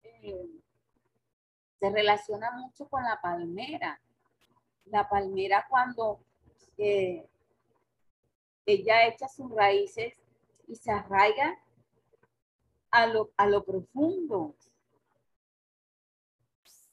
eh, 0.04 0.48
se 1.80 1.90
relaciona 1.90 2.52
mucho 2.52 2.88
con 2.88 3.04
la 3.04 3.20
palmera. 3.22 4.00
La 4.86 5.10
palmera 5.10 5.66
cuando 5.70 6.20
eh, 6.78 7.28
ella 8.66 9.08
echa 9.08 9.28
sus 9.28 9.52
raíces 9.52 10.22
y 10.68 10.76
se 10.76 10.92
arraiga 10.92 11.58
a 12.94 13.08
lo, 13.08 13.32
a 13.38 13.48
lo 13.48 13.64
profundo. 13.66 14.56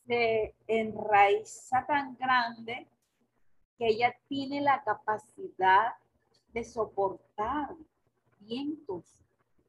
Se 0.07 0.55
enraiza 0.67 1.87
tan 1.87 2.17
grande 2.17 2.89
que 3.77 3.89
ella 3.89 4.17
tiene 4.27 4.63
la 4.63 4.83
capacidad 4.83 5.93
de 6.55 6.65
soportar 6.65 7.77
vientos, 8.41 9.05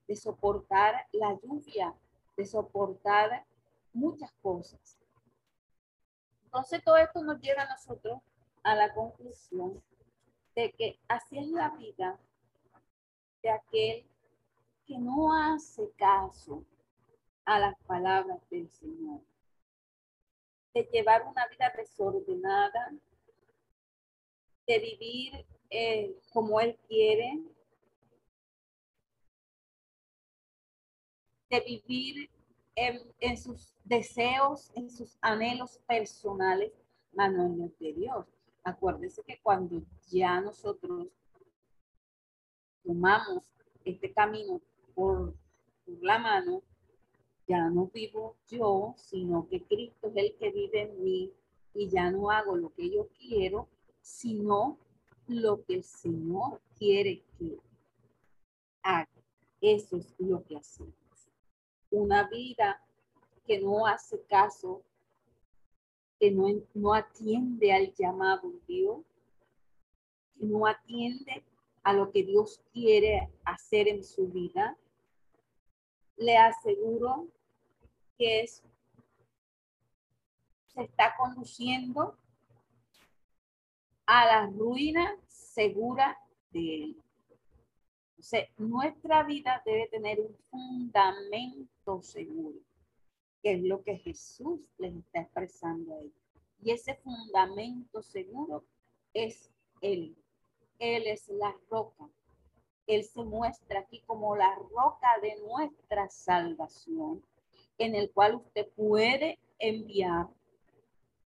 de 0.08 0.15
soportar 0.15 1.06
la 1.12 1.38
lluvia, 1.43 1.93
de 2.38 2.45
soportar 2.45 3.45
muchas 3.93 4.32
cosas. 4.41 4.97
Entonces 6.45 6.82
todo 6.84 6.95
esto 6.95 7.21
nos 7.23 7.41
lleva 7.41 7.63
a 7.63 7.69
nosotros 7.69 8.21
a 8.63 8.73
la 8.73 8.93
conclusión 8.93 9.84
de 10.56 10.71
que 10.71 10.97
así 11.10 11.38
es 11.38 11.47
la 11.47 11.69
vida 11.71 12.17
de 13.43 13.49
aquel 13.49 14.11
que 14.91 14.99
no 14.99 15.32
hace 15.34 15.89
caso 15.91 16.65
a 17.45 17.60
las 17.60 17.80
palabras 17.86 18.41
del 18.49 18.69
Señor, 18.69 19.21
de 20.73 20.84
llevar 20.91 21.25
una 21.25 21.47
vida 21.47 21.71
desordenada, 21.77 22.91
de 24.67 24.80
vivir 24.80 25.45
eh, 25.69 26.13
como 26.34 26.60
Él 26.60 26.77
quiere, 26.89 27.39
de 31.49 31.60
vivir 31.62 32.30
en, 32.75 33.38
sus 33.38 33.73
deseos, 33.86 34.71
en 34.75 34.89
sus 34.89 35.17
anhelos 35.21 35.80
personales, 35.88 36.73
manos 37.13 37.77
de 37.80 37.93
Dios. 37.93 38.27
Acuérdese 38.62 39.23
que 39.23 39.39
cuando 39.41 39.84
ya 40.10 40.41
nosotros 40.41 41.08
tomamos 42.84 43.43
este 43.86 44.13
camino 44.13 44.62
por, 44.93 45.34
la 46.01 46.19
mano, 46.19 46.62
ya 47.47 47.69
no 47.69 47.88
vivo 47.93 48.36
yo, 48.47 48.93
sino 48.97 49.47
que 49.49 49.62
Cristo 49.63 50.08
es 50.08 50.15
el 50.15 50.36
que 50.38 50.51
vive 50.51 50.82
en 50.84 51.04
mí 51.04 51.32
y 51.73 51.89
ya 51.89 52.10
no 52.12 52.32
hago 52.32 52.56
lo 52.56 52.73
que 52.73 52.89
yo 52.89 53.10
quiero, 53.19 53.67
sino 54.01 54.77
lo 55.27 55.63
que 55.65 55.75
el 55.75 55.84
Señor 55.84 56.62
quiere 56.77 57.23
que 57.38 57.58
haga. 58.84 59.10
Eso 59.60 59.97
es 59.97 60.15
lo 60.17 60.43
que 60.43 60.58
hacemos 60.58 61.01
una 61.91 62.27
vida 62.30 62.82
que 63.45 63.60
no 63.60 63.86
hace 63.86 64.21
caso, 64.23 64.82
que 66.19 66.32
no, 66.32 66.47
no 66.73 66.93
atiende 66.93 67.73
al 67.73 67.93
llamado 67.93 68.49
de 68.49 68.60
Dios, 68.67 68.99
que 70.38 70.45
no 70.45 70.65
atiende 70.65 71.43
a 71.84 71.93
lo 71.93 72.12
que 72.12 72.23
Dios 72.23 72.62
quiere 72.71 73.30
hacer 73.43 73.88
en 73.88 74.04
su 74.04 74.27
vida, 74.27 74.77
le 76.21 76.38
aseguro 76.38 77.27
que 78.17 78.41
es, 78.41 78.63
se 80.67 80.84
está 80.84 81.15
conduciendo 81.17 82.15
a 84.05 84.25
la 84.25 84.45
ruina 84.47 85.17
segura 85.27 86.17
de 86.51 86.84
él 86.84 87.01
nuestra 88.57 89.23
vida 89.23 89.62
debe 89.65 89.88
tener 89.88 90.19
un 90.19 90.36
fundamento 90.49 92.01
seguro, 92.01 92.60
que 93.41 93.53
es 93.53 93.63
lo 93.63 93.84
que 93.84 93.97
Jesús 93.97 94.69
les 94.77 94.95
está 94.95 95.21
expresando 95.21 95.97
ahí. 95.97 96.12
Y 96.63 96.71
ese 96.71 96.95
fundamento 96.95 98.01
seguro 98.03 98.63
es 99.13 99.51
Él. 99.81 100.15
Él 100.77 101.07
es 101.07 101.27
la 101.29 101.55
roca. 101.69 102.07
Él 102.91 103.06
se 103.06 103.23
muestra 103.23 103.80
aquí 103.80 104.01
como 104.01 104.36
la 104.36 104.54
roca 104.54 105.08
de 105.21 105.38
nuestra 105.47 106.10
salvación, 106.10 107.23
en 107.77 107.95
el 107.95 108.12
cual 108.12 108.36
usted 108.36 108.67
puede 108.73 109.39
enviar, 109.60 110.27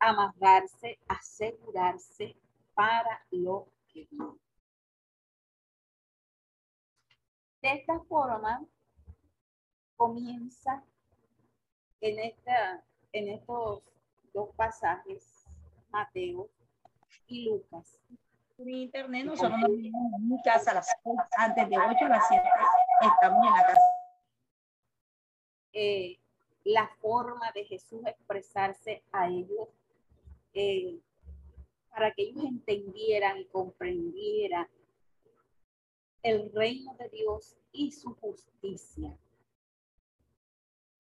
amarrarse, 0.01 0.99
asegurarse 1.07 2.35
para 2.75 3.25
lo 3.31 3.69
que 3.87 4.09
viene. 4.11 4.33
De 7.63 7.73
esta 7.75 8.01
forma, 8.01 8.67
comienza 9.97 10.85
en, 12.01 12.19
esta, 12.19 12.85
en 13.13 13.29
estos 13.29 13.85
dos 14.33 14.49
pasajes, 14.57 15.45
Mateo 15.91 16.51
y 17.29 17.49
Lucas. 17.49 18.01
Por 18.57 18.69
internet 18.71 19.27
nosotros 19.27 19.59
nos 19.59 19.77
vimos 19.77 20.13
en 20.15 20.29
mi 20.29 20.43
casa 20.43 20.71
a 20.71 20.75
las 20.75 20.89
antes 21.37 21.69
de 21.69 21.77
8 21.77 22.05
a 22.05 22.09
las 22.09 22.29
7 22.29 22.43
estamos 23.01 23.47
en 23.47 23.53
la 23.53 23.67
casa. 23.67 23.81
Eh, 25.73 26.19
la 26.63 26.89
forma 27.01 27.51
de 27.53 27.65
Jesús 27.65 28.07
expresarse 28.07 29.03
a 29.11 29.29
ellos 29.29 29.69
eh, 30.53 31.01
para 31.91 32.13
que 32.13 32.23
ellos 32.23 32.45
entendieran 32.45 33.39
y 33.39 33.45
comprendieran 33.47 34.69
el 36.23 36.53
reino 36.53 36.95
de 36.95 37.09
Dios 37.09 37.57
y 37.73 37.91
su 37.91 38.15
justicia. 38.15 39.19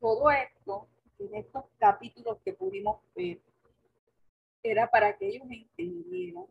Todo 0.00 0.28
esto, 0.30 0.88
en 1.20 1.36
estos 1.36 1.64
capítulos 1.78 2.38
que 2.44 2.52
pudimos 2.52 3.00
ver, 3.14 3.40
era 4.62 4.90
para 4.90 5.16
que 5.16 5.28
ellos 5.28 5.46
entendieran 5.48 6.46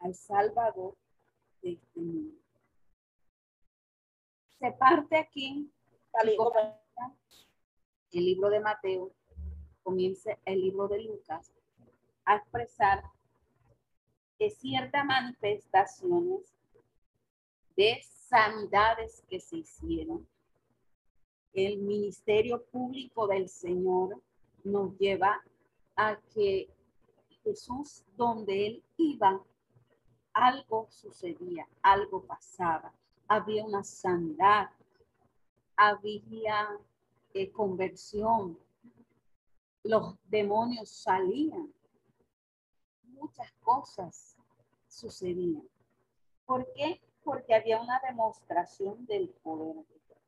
al 0.00 0.14
Salvador 0.14 0.96
de 1.62 1.72
este 1.72 2.00
mundo. 2.00 2.36
se 4.58 4.72
parte 4.72 5.16
aquí 5.16 5.70
el 8.12 8.24
libro 8.24 8.50
de 8.50 8.60
Mateo, 8.60 9.12
comienza 9.82 10.38
el 10.44 10.60
libro 10.60 10.88
de 10.88 11.02
Lucas 11.02 11.52
a 12.24 12.36
expresar 12.36 13.02
que 14.38 14.50
ciertas 14.50 15.04
manifestaciones 15.04 16.54
de 17.76 18.00
sanidades 18.02 19.22
que 19.28 19.40
se 19.40 19.58
hicieron, 19.58 20.26
el 21.52 21.78
ministerio 21.78 22.64
público 22.66 23.26
del 23.26 23.48
Señor 23.48 24.20
nos 24.64 24.96
lleva 24.98 25.42
a 25.96 26.18
que 26.34 26.68
Jesús, 27.42 28.04
donde 28.16 28.66
él 28.66 28.84
iba, 28.96 29.42
algo 30.38 30.86
sucedía, 30.88 31.66
algo 31.82 32.22
pasaba, 32.22 32.92
había 33.26 33.64
una 33.64 33.82
sanidad, 33.82 34.70
había 35.76 36.78
eh, 37.34 37.50
conversión, 37.50 38.56
los 39.82 40.14
demonios 40.28 40.90
salían, 40.90 41.74
muchas 43.02 43.50
cosas 43.64 44.36
sucedían. 44.86 45.68
¿Por 46.46 46.72
qué? 46.72 47.00
Porque 47.24 47.54
había 47.54 47.80
una 47.80 48.00
demostración 48.06 49.06
del 49.06 49.30
poder 49.42 49.74
de 49.74 50.00
Dios. 50.06 50.18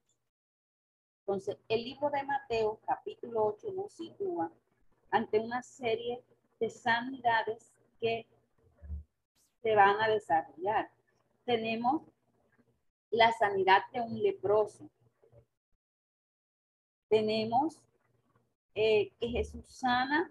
Entonces, 1.21 1.57
el 1.69 1.85
libro 1.85 2.11
de 2.11 2.25
Mateo, 2.25 2.81
capítulo 2.85 3.45
8, 3.45 3.73
nos 3.75 3.93
sitúa 3.93 4.51
ante 5.13 5.39
una 5.39 5.63
serie 5.63 6.21
de 6.59 6.69
sanidades 6.69 7.73
que 8.01 8.27
se 9.63 9.75
van 9.75 10.01
a 10.01 10.09
desarrollar. 10.09 10.91
Tenemos 11.45 12.03
la 13.11 13.33
sanidad 13.33 13.83
de 13.93 14.01
un 14.01 14.23
leproso. 14.23 14.89
Tenemos 17.09 17.81
eh, 18.75 19.13
que 19.19 19.29
Jesús 19.29 19.67
sana 19.67 20.31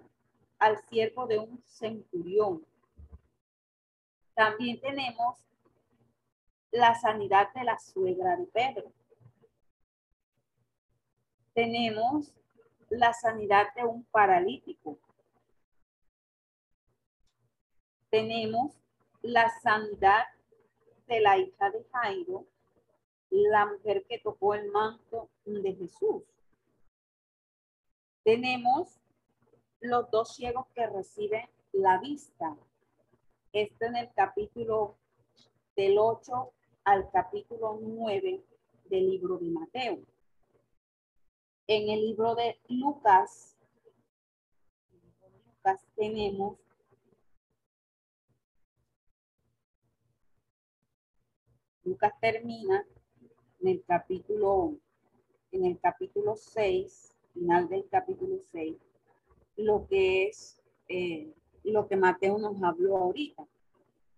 al 0.58 0.78
siervo 0.88 1.28
de 1.28 1.40
un 1.40 1.62
centurión. 1.66 2.66
También 4.34 4.80
tenemos 4.80 5.38
la 6.72 6.96
sanidad 6.96 7.52
de 7.54 7.64
la 7.64 7.78
suegra 7.80 8.38
de 8.38 8.46
Pedro. 8.46 8.92
Tenemos 11.54 12.34
la 12.90 13.14
sanidad 13.14 13.74
de 13.76 13.84
un 13.84 14.04
paralítico. 14.06 14.98
Tenemos 18.10 18.80
la 19.22 19.50
sanidad 19.62 20.26
de 21.08 21.20
la 21.20 21.38
hija 21.38 21.70
de 21.72 21.84
Jairo, 21.92 22.46
la 23.30 23.66
mujer 23.66 24.06
que 24.08 24.20
tocó 24.20 24.54
el 24.54 24.72
manto 24.72 25.30
de 25.46 25.74
Jesús. 25.76 26.24
Tenemos 28.24 29.00
los 29.82 30.10
dos 30.12 30.36
ciegos 30.36 30.68
que 30.74 30.86
reciben 30.88 31.50
la 31.72 32.00
vista. 32.00 32.56
Esto 33.52 33.86
en 33.86 33.96
el 33.96 34.14
capítulo 34.14 34.98
del 35.76 35.98
8 35.98 36.52
al 36.84 37.10
capítulo 37.12 37.80
9 37.82 38.44
del 38.86 39.10
libro 39.10 39.38
de 39.38 39.50
Mateo. 39.50 40.00
En 41.68 41.90
el 41.90 42.02
libro 42.02 42.36
de 42.36 42.60
Lucas, 42.68 43.56
Lucas 45.46 45.86
tenemos 45.96 46.58
Lucas 51.90 52.14
termina 52.22 52.86
en 53.62 53.68
el 53.68 53.84
capítulo, 53.84 54.76
en 55.52 55.66
el 55.66 55.80
capítulo 55.80 56.36
6, 56.36 57.18
final 57.34 57.68
del 57.68 57.90
capítulo 57.90 58.40
6, 58.52 58.78
lo 59.58 59.88
que 59.88 60.28
es 60.28 60.62
eh, 60.88 61.34
lo 61.64 61.88
que 61.88 61.98
Mateo 61.98 62.38
nos 62.38 62.62
habló 62.62 62.98
ahorita. 62.98 63.44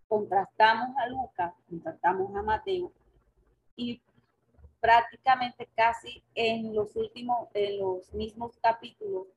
Contrastamos 0.09 0.97
a 0.97 1.07
Lucas, 1.07 1.53
contrastamos 1.69 2.35
a 2.35 2.41
Mateo 2.41 2.91
y 3.77 4.01
prácticamente 4.81 5.69
casi 5.73 6.21
en 6.35 6.75
los 6.75 6.93
últimos, 6.97 7.47
en 7.53 7.79
los 7.79 8.13
mismos 8.13 8.57
capítulos, 8.61 9.27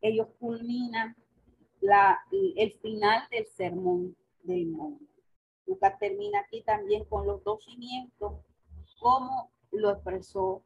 ellos 0.00 0.26
culminan 0.40 1.14
la, 1.80 2.18
el 2.32 2.72
final 2.72 3.28
del 3.30 3.46
sermón 3.46 4.16
del 4.42 4.66
monte. 4.66 5.15
Lucas 5.66 5.98
termina 5.98 6.40
aquí 6.40 6.62
también 6.62 7.04
con 7.04 7.26
los 7.26 7.42
dos 7.44 7.64
cimientos, 7.64 8.34
como 9.00 9.50
lo 9.72 9.90
expresó 9.90 10.62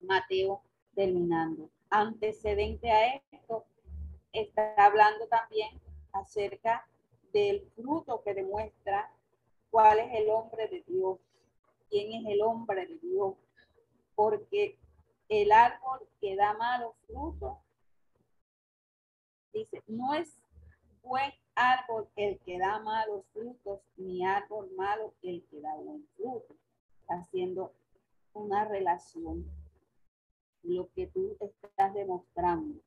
Mateo 0.00 0.62
terminando. 0.94 1.70
Antecedente 1.90 2.90
a 2.90 3.14
esto, 3.14 3.64
está 4.32 4.74
hablando 4.78 5.26
también 5.28 5.80
acerca 6.12 6.86
del 7.32 7.70
fruto 7.74 8.22
que 8.22 8.34
demuestra 8.34 9.10
cuál 9.70 9.98
es 9.98 10.14
el 10.14 10.30
hombre 10.30 10.68
de 10.68 10.82
Dios, 10.86 11.18
quién 11.90 12.12
es 12.14 12.32
el 12.32 12.42
hombre 12.42 12.86
de 12.86 12.98
Dios, 12.98 13.34
porque 14.14 14.78
el 15.28 15.52
árbol 15.52 16.00
que 16.20 16.36
da 16.36 16.54
malos 16.54 16.94
frutos, 17.06 17.58
dice, 19.52 19.82
no 19.86 20.14
es 20.14 20.36
buen 21.02 21.32
árbol 21.56 22.08
el 22.16 22.38
que 22.40 22.58
da 22.58 22.78
malos 22.78 23.24
frutos, 23.32 23.80
ni 23.96 24.24
árbol 24.24 24.70
malo 24.76 25.14
el 25.22 25.44
que 25.50 25.60
da 25.60 25.74
buen 25.74 26.06
fruto. 26.16 26.54
Haciendo 27.08 27.72
una 28.32 28.64
relación, 28.64 29.44
lo 30.62 30.88
que 30.92 31.06
tú 31.08 31.36
estás 31.40 31.94
demostrando. 31.94 32.80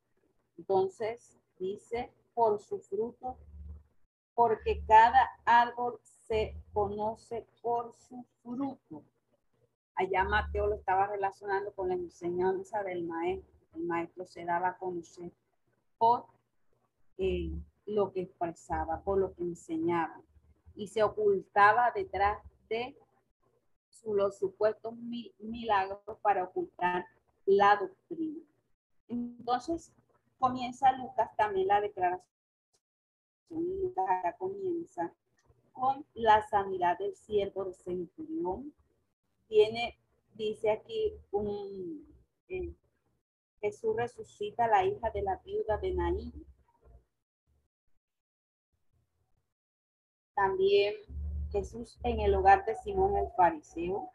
Entonces, 0.57 1.37
dice, 1.57 2.11
por 2.33 2.59
su 2.59 2.79
fruto, 2.79 3.37
porque 4.35 4.83
cada 4.87 5.29
árbol 5.45 5.99
se 6.03 6.55
conoce 6.73 7.45
por 7.61 7.93
su 7.93 8.23
fruto. 8.43 9.03
Allá 9.95 10.23
Mateo 10.23 10.67
lo 10.67 10.75
estaba 10.75 11.07
relacionando 11.07 11.73
con 11.73 11.89
la 11.89 11.95
enseñanza 11.95 12.83
del 12.83 13.03
maestro. 13.03 13.53
El 13.75 13.83
maestro 13.83 14.25
se 14.25 14.45
daba 14.45 14.69
a 14.69 14.77
conocer 14.77 15.31
por 15.97 16.25
eh, 17.17 17.51
lo 17.89 18.11
que 18.11 18.21
expresaba, 18.21 19.01
por 19.01 19.17
lo 19.17 19.33
que 19.33 19.43
enseñaba. 19.43 20.21
Y 20.75 20.87
se 20.87 21.03
ocultaba 21.03 21.91
detrás 21.93 22.41
de 22.69 22.95
los 24.05 24.37
supuestos 24.37 24.93
milagros 24.95 25.99
para 26.21 26.43
ocultar 26.43 27.05
la 27.45 27.75
doctrina. 27.75 28.41
Entonces 29.07 29.91
comienza 30.37 30.91
Lucas 30.93 31.35
también 31.35 31.67
la 31.67 31.81
declaración. 31.81 32.23
Lucas 33.49 34.35
comienza 34.37 35.13
con 35.73 36.05
la 36.13 36.47
sanidad 36.47 36.97
del 36.97 37.15
siervo 37.15 37.65
de 37.65 37.73
centurión. 37.73 38.73
Tiene, 39.47 39.97
dice 40.35 40.71
aquí, 40.71 41.13
un, 41.31 42.07
eh, 42.49 42.73
Jesús 43.59 43.95
resucita 43.95 44.65
a 44.65 44.69
la 44.69 44.85
hija 44.85 45.09
de 45.09 45.23
la 45.23 45.37
viuda 45.37 45.77
de 45.77 45.93
Naín 45.93 46.45
También 50.39 50.95
Jesús 51.51 51.99
en 52.01 52.21
el 52.21 52.33
hogar 52.33 52.63
de 52.63 52.73
Simón 52.77 53.17
el 53.17 53.29
fariseo. 53.35 54.13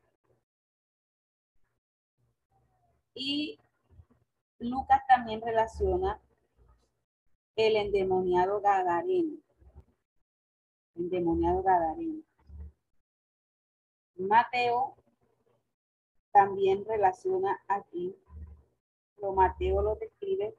Y 3.12 3.58
Lucas 4.58 5.02
también 5.06 5.42
relaciona 5.42 6.18
el 7.56 7.76
endemoniado 7.76 8.62
Gadareno. 8.62 9.36
Endemoniado 10.94 11.62
Gadareno. 11.62 12.22
Mateo 14.16 14.96
también 16.32 16.86
relaciona 16.86 17.62
aquí, 17.68 18.16
lo 19.18 19.34
Mateo 19.34 19.82
lo 19.82 19.96
describe, 19.96 20.56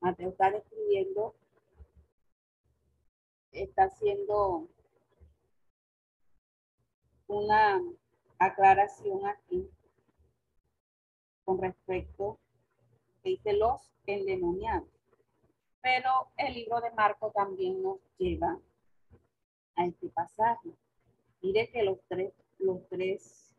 Mateo 0.00 0.28
está 0.28 0.50
describiendo, 0.50 1.34
está 3.52 3.84
haciendo 3.84 4.68
una 7.32 7.82
aclaración 8.38 9.26
aquí 9.26 9.68
con 11.44 11.60
respecto, 11.60 12.38
dice 13.24 13.54
los 13.54 13.90
endemoniados. 14.06 14.88
Pero 15.80 16.10
el 16.36 16.54
libro 16.54 16.80
de 16.80 16.90
Marco 16.92 17.32
también 17.32 17.82
nos 17.82 17.98
lleva 18.18 18.60
a 19.76 19.86
este 19.86 20.08
pasaje. 20.10 20.70
Mire 21.40 21.70
que 21.70 21.82
los 21.82 21.98
tres, 22.06 22.32
los 22.58 22.86
tres, 22.88 23.54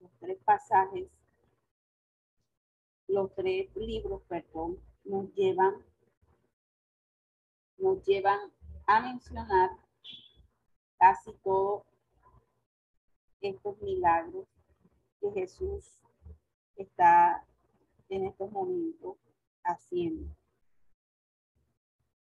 los 0.00 0.10
tres 0.18 0.38
pasajes, 0.44 1.08
los 3.06 3.32
tres 3.34 3.76
libros, 3.76 4.22
perdón, 4.26 4.78
nos 5.04 5.32
llevan, 5.34 5.74
nos 7.76 8.02
llevan 8.04 8.40
a 8.86 9.00
mencionar 9.00 9.70
casi 10.98 11.32
todo 11.44 11.84
estos 13.42 13.80
milagros 13.82 14.46
que 15.20 15.30
Jesús 15.32 15.98
está 16.76 17.44
en 18.08 18.26
estos 18.26 18.50
momentos 18.52 19.16
haciendo. 19.64 20.34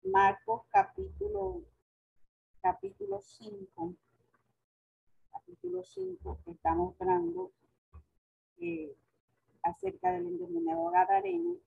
Marcos 0.03 0.63
capítulo, 0.69 1.61
capítulo 2.61 3.21
5, 3.21 3.93
capítulo 5.31 5.83
5, 5.83 6.39
está 6.47 6.73
mostrando 6.73 7.51
eh, 8.57 8.95
acerca 9.63 10.11
del 10.11 10.27
endemoniado 10.27 10.89
Gadareno, 10.89 11.57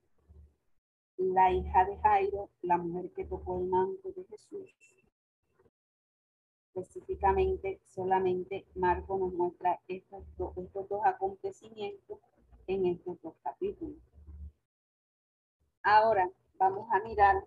la 1.17 1.53
hija 1.53 1.85
de 1.85 1.97
Jairo, 1.99 2.51
la 2.63 2.77
mujer 2.77 3.13
que 3.13 3.25
tocó 3.25 3.61
el 3.61 3.67
manto 3.67 4.11
de 4.13 4.25
Jesús. 4.25 4.94
Específicamente, 6.75 7.81
solamente 7.87 8.67
Marco 8.75 9.17
nos 9.17 9.33
muestra 9.33 9.81
estos, 9.87 10.25
estos 10.57 10.89
dos 10.89 11.01
acontecimientos 11.05 12.19
en 12.67 12.87
estos 12.87 13.23
dos 13.23 13.35
capítulos. 13.45 13.97
Ahora 15.85 16.29
vamos 16.59 16.89
a 16.91 16.99
mirar, 17.01 17.45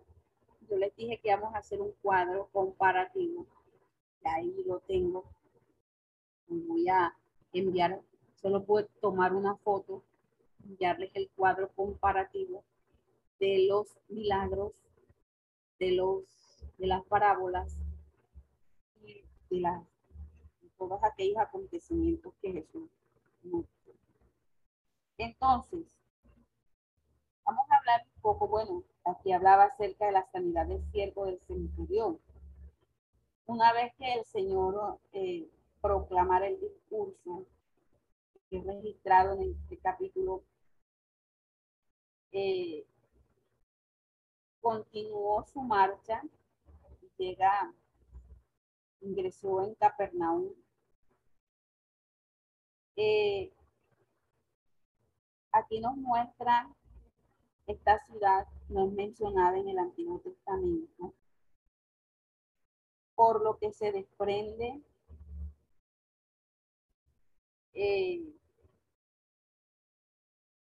yo 0.69 0.77
les 0.77 0.95
dije 0.95 1.19
que 1.19 1.35
vamos 1.35 1.53
a 1.55 1.57
hacer 1.57 1.81
un 1.81 1.91
cuadro 2.01 2.47
comparativo, 2.53 3.45
ahí 4.23 4.63
lo 4.65 4.79
tengo, 4.79 5.25
voy 6.47 6.87
a 6.87 7.13
enviar, 7.51 8.01
solo 8.35 8.63
puedo 8.63 8.87
tomar 9.01 9.33
una 9.33 9.57
foto, 9.57 10.03
enviarles 10.63 11.11
el 11.15 11.29
cuadro 11.35 11.69
comparativo 11.75 12.63
de 13.39 13.65
los 13.67 13.97
milagros, 14.07 14.71
de, 15.79 15.91
los, 15.91 16.23
de 16.77 16.87
las 16.87 17.03
parábolas 17.05 17.77
de, 19.49 19.59
las, 19.61 19.83
todos 20.77 21.03
aquellos 21.03 21.37
acontecimientos 21.37 22.33
que 22.41 22.53
Jesús. 22.53 22.89
Entonces, 25.17 25.85
vamos 27.45 27.65
a 27.69 27.77
hablar 27.77 28.05
un 28.15 28.21
poco, 28.21 28.47
bueno, 28.47 28.83
aquí 29.05 29.31
hablaba 29.31 29.65
acerca 29.65 30.05
de 30.05 30.11
la 30.11 30.29
sanidad 30.31 30.67
del 30.67 30.83
siervo 30.91 31.25
del 31.25 31.39
centurión. 31.47 32.19
Una 33.45 33.73
vez 33.73 33.93
que 33.97 34.13
el 34.13 34.25
Señor 34.25 34.99
eh, 35.13 35.49
proclamara 35.81 36.47
el 36.47 36.59
discurso, 36.59 37.45
que 38.49 38.57
es 38.57 38.65
registrado 38.65 39.33
en 39.33 39.55
este 39.63 39.77
capítulo 39.77 40.43
eh, 42.31 42.85
continuó 44.61 45.45
su 45.45 45.61
marcha, 45.61 46.21
llega, 47.17 47.73
ingresó 49.01 49.63
en 49.63 49.75
Capernaum. 49.75 50.53
Eh, 52.95 53.51
aquí 55.51 55.79
nos 55.79 55.95
muestra 55.97 56.67
esta 57.67 58.03
ciudad, 58.05 58.47
no 58.69 58.87
es 58.87 58.93
mencionada 58.93 59.57
en 59.57 59.69
el 59.69 59.77
Antiguo 59.77 60.19
Testamento, 60.19 61.13
por 63.15 63.43
lo 63.43 63.57
que 63.57 63.71
se 63.73 63.91
desprende 63.91 64.81
eh, 67.73 68.33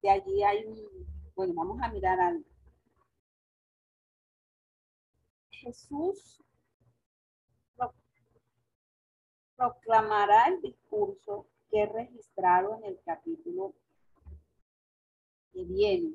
de 0.01 0.09
allí 0.09 0.43
hay 0.43 0.65
un, 0.65 0.77
bueno, 1.35 1.53
vamos 1.55 1.81
a 1.81 1.89
mirar 1.89 2.19
algo. 2.19 2.43
Jesús 5.51 6.43
proclamará 9.57 10.47
el 10.47 10.61
discurso 10.61 11.47
que 11.69 11.83
es 11.83 11.91
registrado 11.91 12.77
en 12.77 12.85
el 12.85 12.99
capítulo 13.03 13.73
que 15.51 15.65
viene. 15.65 16.13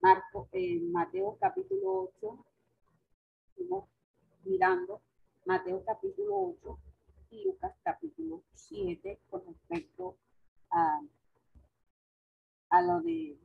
Marco, 0.00 0.48
eh, 0.52 0.80
Mateo 0.80 1.36
capítulo 1.40 2.12
8, 2.20 2.44
estamos 3.56 3.84
mirando 4.44 5.02
Mateo 5.44 5.84
capítulo 5.84 6.56
8 6.62 6.78
y 7.30 7.44
Lucas 7.44 7.74
capítulo 7.82 8.42
7 8.54 9.20
con 9.28 9.44
respecto 9.44 10.16
a, 10.70 11.00
a 12.70 12.82
lo 12.82 13.00
de 13.00 13.36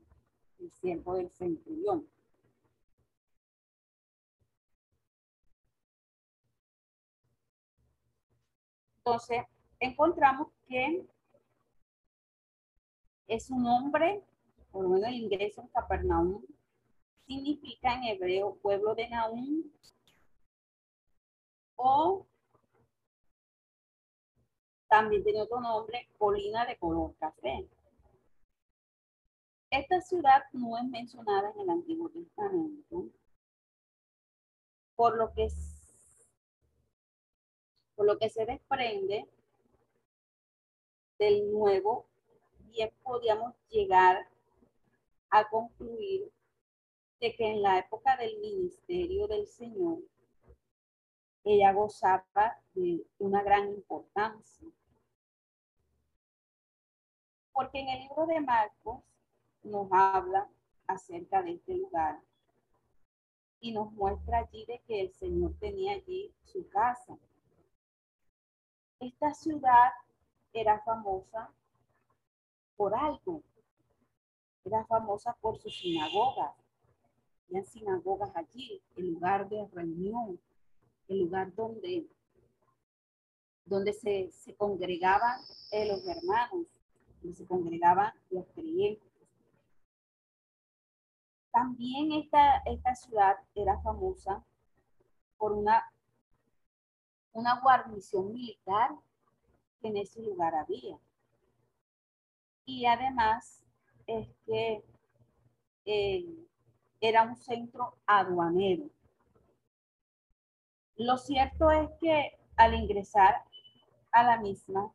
el 0.59 0.71
siervo 0.71 1.15
del 1.15 1.31
centurión. 1.31 2.07
Entonces, 9.05 9.43
encontramos 9.81 10.47
que 10.65 11.05
es 13.27 13.49
un 13.49 13.67
hombre, 13.67 14.23
por 14.71 14.83
lo 14.83 14.89
menos 14.91 15.09
el 15.09 15.15
ingreso 15.15 15.61
en 15.61 15.67
Capernaum, 15.67 16.41
significa 17.27 17.95
en 17.95 18.03
hebreo 18.05 18.55
pueblo 18.61 18.95
de 18.95 19.09
Naúm 19.09 19.63
o 21.75 22.25
también 24.87 25.23
tiene 25.23 25.41
otro 25.41 25.59
nombre, 25.59 26.07
colina 26.17 26.65
de 26.65 26.77
color 26.77 27.13
café. 27.17 27.67
Esta 29.69 29.99
ciudad 29.99 30.43
no 30.53 30.77
es 30.77 30.85
mencionada 30.85 31.51
en 31.51 31.59
el 31.59 31.69
Antiguo 31.71 32.09
Testamento, 32.09 33.09
por 34.95 35.17
lo 35.17 35.33
que 35.33 35.49
lo 38.03 38.17
que 38.17 38.29
se 38.29 38.45
desprende 38.45 39.27
del 41.19 41.51
nuevo, 41.51 42.05
bien 42.71 42.91
podíamos 43.03 43.53
llegar 43.69 44.27
a 45.29 45.49
concluir 45.49 46.31
de 47.19 47.35
que 47.35 47.51
en 47.51 47.61
la 47.61 47.79
época 47.79 48.17
del 48.17 48.37
ministerio 48.39 49.27
del 49.27 49.47
Señor, 49.47 49.99
ella 51.45 51.71
gozaba 51.73 52.59
de 52.73 53.05
una 53.19 53.41
gran 53.41 53.69
importancia. 53.69 54.67
Porque 57.51 57.79
en 57.79 57.89
el 57.89 57.99
libro 58.01 58.25
de 58.25 58.41
Marcos 58.41 59.03
nos 59.63 59.87
habla 59.91 60.49
acerca 60.87 61.41
de 61.41 61.53
este 61.53 61.75
lugar 61.75 62.19
y 63.59 63.71
nos 63.71 63.91
muestra 63.93 64.39
allí 64.39 64.65
de 64.65 64.79
que 64.85 65.01
el 65.01 65.13
Señor 65.13 65.53
tenía 65.59 65.93
allí 65.93 66.33
su 66.43 66.67
casa. 66.69 67.17
Esta 69.03 69.33
ciudad 69.33 69.91
era 70.53 70.79
famosa 70.79 71.51
por 72.77 72.95
algo. 72.95 73.43
Era 74.63 74.85
famosa 74.85 75.35
por 75.41 75.59
sus 75.59 75.77
sinagogas. 75.77 76.55
Había 77.49 77.65
sinagogas 77.65 78.33
allí, 78.33 78.81
el 78.95 79.11
lugar 79.11 79.49
de 79.49 79.67
reunión, 79.73 80.39
el 81.09 81.19
lugar 81.19 81.53
donde, 81.53 82.07
donde 83.65 83.91
se, 83.91 84.31
se 84.31 84.55
congregaban 84.55 85.37
eh, 85.73 85.85
los 85.85 86.07
hermanos, 86.07 86.65
donde 87.21 87.35
se 87.35 87.45
congregaban 87.45 88.13
los 88.29 88.45
creyentes. 88.55 89.11
También 91.51 92.13
esta, 92.13 92.63
esta 92.65 92.95
ciudad 92.95 93.35
era 93.53 93.81
famosa 93.81 94.45
por 95.37 95.51
una 95.51 95.92
una 97.33 97.59
guarnición 97.59 98.31
militar 98.31 98.91
que 99.81 99.89
en 99.89 99.97
ese 99.97 100.21
lugar 100.21 100.55
había. 100.55 100.97
Y 102.65 102.85
además 102.85 103.63
es 104.07 104.27
que 104.45 104.83
eh, 105.85 106.47
era 107.01 107.23
un 107.23 107.35
centro 107.35 107.97
aduanero. 108.05 108.89
Lo 110.95 111.17
cierto 111.17 111.69
es 111.71 111.89
que 111.99 112.37
al 112.55 112.75
ingresar 112.75 113.43
a 114.11 114.23
la 114.23 114.39
misma, 114.39 114.93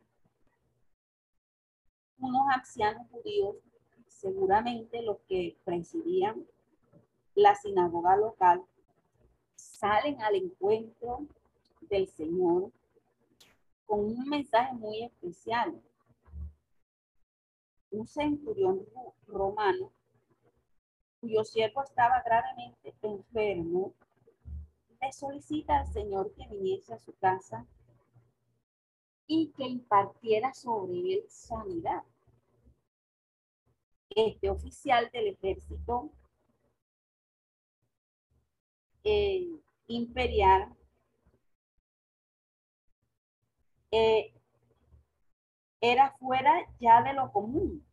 unos 2.18 2.42
ancianos 2.54 3.06
judíos, 3.10 3.56
seguramente 4.06 5.02
los 5.02 5.18
que 5.28 5.56
presidían 5.64 6.46
la 7.34 7.54
sinagoga 7.54 8.16
local, 8.16 8.64
salen 9.54 10.20
al 10.22 10.36
encuentro 10.36 11.26
del 11.88 12.08
Señor 12.08 12.72
con 13.86 14.00
un 14.00 14.28
mensaje 14.28 14.74
muy 14.74 15.04
especial. 15.04 15.80
Un 17.90 18.06
centurión 18.06 18.86
romano 19.26 19.92
cuyo 21.20 21.44
siervo 21.44 21.82
estaba 21.82 22.22
gravemente 22.22 22.94
enfermo, 23.02 23.94
le 25.00 25.12
solicita 25.12 25.80
al 25.80 25.86
Señor 25.92 26.32
que 26.34 26.46
viniese 26.48 26.94
a 26.94 26.98
su 26.98 27.12
casa 27.14 27.66
y 29.26 29.48
que 29.56 29.64
impartiera 29.64 30.52
sobre 30.54 31.14
él 31.14 31.24
sanidad. 31.28 32.02
Este 34.10 34.50
oficial 34.50 35.10
del 35.12 35.28
ejército 35.28 36.10
eh, 39.04 39.48
imperial 39.86 40.77
eh, 43.90 44.32
era 45.80 46.16
fuera 46.18 46.52
ya 46.80 47.02
de 47.02 47.12
lo 47.12 47.32
común. 47.32 47.84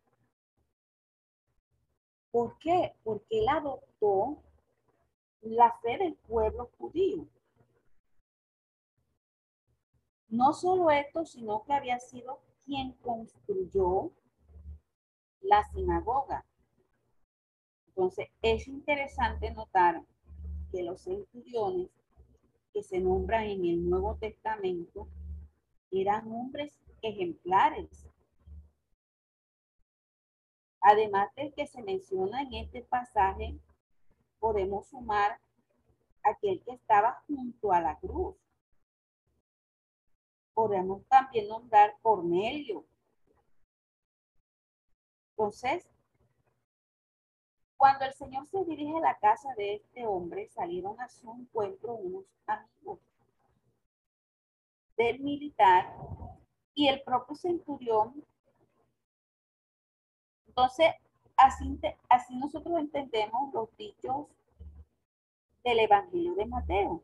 ¿Por 2.31 2.57
qué? 2.59 2.95
Porque 3.03 3.39
él 3.39 3.47
adoptó 3.47 4.43
la 5.41 5.71
fe 5.81 5.97
del 5.97 6.15
pueblo 6.15 6.69
judío. 6.77 7.27
No 10.27 10.53
solo 10.53 10.89
esto, 10.91 11.25
sino 11.25 11.63
que 11.63 11.73
había 11.73 11.99
sido 11.99 12.41
quien 12.65 12.93
construyó 12.93 14.11
la 15.41 15.63
sinagoga. 15.71 16.45
Entonces, 17.87 18.27
es 18.41 18.67
interesante 18.67 19.51
notar 19.51 20.03
que 20.71 20.83
los 20.83 21.03
centuriones 21.03 21.89
que 22.73 22.83
se 22.83 22.99
nombran 22.99 23.43
en 23.43 23.63
el 23.65 23.89
Nuevo 23.89 24.15
Testamento 24.15 25.07
eran 25.95 26.31
hombres 26.31 26.77
ejemplares. 27.01 28.07
Además 30.81 31.33
del 31.35 31.53
que 31.53 31.65
se 31.67 31.81
menciona 31.81 32.41
en 32.43 32.53
este 32.53 32.83
pasaje, 32.83 33.59
podemos 34.39 34.87
sumar 34.87 35.39
aquel 36.23 36.61
que 36.63 36.73
estaba 36.73 37.23
junto 37.27 37.71
a 37.71 37.81
la 37.81 37.97
cruz. 37.97 38.35
Podemos 40.53 41.03
también 41.07 41.47
nombrar 41.47 41.95
Cornelio. 42.01 42.85
Entonces, 45.31 45.89
cuando 47.77 48.05
el 48.05 48.13
Señor 48.13 48.45
se 48.47 48.63
dirige 48.63 48.97
a 48.97 49.01
la 49.01 49.17
casa 49.17 49.53
de 49.57 49.75
este 49.75 50.05
hombre, 50.05 50.47
salieron 50.49 50.99
a 51.01 51.09
su 51.09 51.29
encuentro 51.33 51.93
unos 51.93 52.25
amigos 52.47 52.99
del 54.97 55.19
militar 55.19 55.93
y 56.73 56.87
el 56.87 57.01
propio 57.03 57.35
centurión. 57.35 58.25
Entonces, 60.47 60.87
así, 61.37 61.79
así 62.09 62.35
nosotros 62.37 62.79
entendemos 62.79 63.53
los 63.53 63.75
dichos 63.77 64.27
del 65.63 65.79
Evangelio 65.79 66.35
de 66.35 66.45
Mateo. 66.45 67.03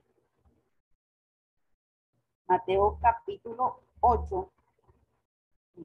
Mateo 2.48 3.00
capítulo 3.02 3.82
8, 4.02 4.52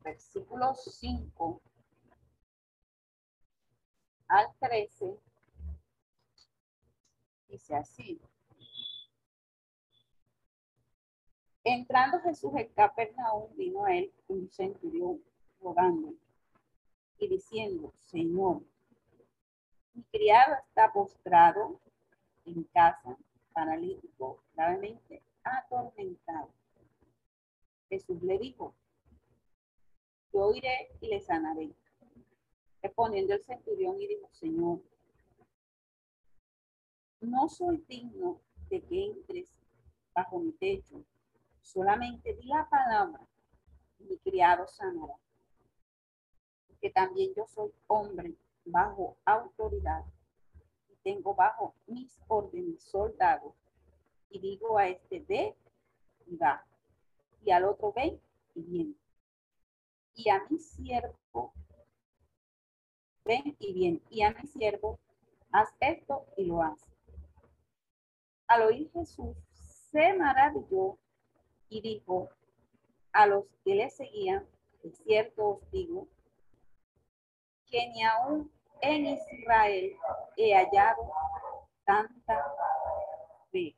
versículo 0.02 0.74
5 0.74 1.60
al 4.28 4.52
13, 4.58 5.18
dice 7.48 7.76
así. 7.76 8.20
Entrando 11.76 12.18
Jesús 12.20 12.52
en 12.56 12.68
Capernaum, 12.68 13.54
vino 13.54 13.84
a 13.84 13.94
él 13.94 14.10
un 14.28 14.50
centurión 14.50 15.22
rogando 15.60 16.14
y 17.18 17.28
diciendo, 17.28 17.92
Señor, 18.00 18.62
mi 19.92 20.02
criado 20.04 20.54
está 20.66 20.90
postrado 20.90 21.78
en 22.46 22.64
casa, 22.64 23.18
paralítico, 23.52 24.42
gravemente 24.54 25.22
atormentado. 25.44 26.48
Jesús 27.90 28.22
le 28.22 28.38
dijo, 28.38 28.74
yo 30.32 30.54
iré 30.54 30.88
y 31.02 31.08
le 31.08 31.20
sanaré. 31.20 31.74
Respondiendo 32.80 33.34
el 33.34 33.44
centurión 33.44 34.00
y 34.00 34.06
dijo, 34.06 34.30
Señor, 34.32 34.80
no 37.20 37.50
soy 37.50 37.84
digno 37.86 38.40
de 38.70 38.80
que 38.80 39.04
entres 39.04 39.52
bajo 40.14 40.38
mi 40.38 40.52
techo, 40.52 41.04
solamente 41.66 42.34
di 42.34 42.46
la 42.46 42.66
palabra 42.68 43.20
mi 43.98 44.18
criado 44.18 44.66
sanará. 44.68 45.16
Porque 46.68 46.90
también 46.90 47.34
yo 47.34 47.46
soy 47.46 47.72
hombre 47.88 48.34
bajo 48.64 49.16
autoridad 49.24 50.04
y 50.88 50.94
tengo 51.02 51.34
bajo 51.34 51.74
mis 51.86 52.20
órdenes 52.28 52.82
soldados 52.82 53.54
y 54.30 54.38
digo 54.38 54.78
a 54.78 54.88
este 54.88 55.20
ve 55.20 55.56
y 56.26 56.36
va 56.36 56.64
y 57.44 57.50
al 57.50 57.64
otro 57.64 57.92
ve 57.92 58.20
y 58.54 58.62
viene. 58.62 58.94
Y 60.14 60.30
a 60.30 60.44
mi 60.48 60.58
siervo 60.58 61.52
ven 63.24 63.56
y 63.58 63.72
bien, 63.72 64.02
y 64.08 64.22
a 64.22 64.30
mi 64.30 64.46
siervo, 64.46 64.98
haz 65.50 65.74
esto 65.80 66.26
y 66.36 66.44
lo 66.44 66.62
hace. 66.62 66.86
Al 68.46 68.62
oír 68.62 68.90
Jesús, 68.92 69.36
se 69.90 70.14
maravilló 70.14 70.96
y 71.68 71.80
dijo 71.80 72.28
a 73.12 73.26
los 73.26 73.44
que 73.64 73.74
le 73.74 73.90
seguían, 73.90 74.46
es 74.82 74.98
cierto 74.98 75.48
os 75.48 75.70
digo, 75.70 76.06
que 77.70 77.88
ni 77.88 78.02
aún 78.04 78.52
en 78.80 79.06
Israel 79.06 79.96
he 80.36 80.54
hallado 80.54 81.10
tanta 81.84 82.54
fe. 83.50 83.74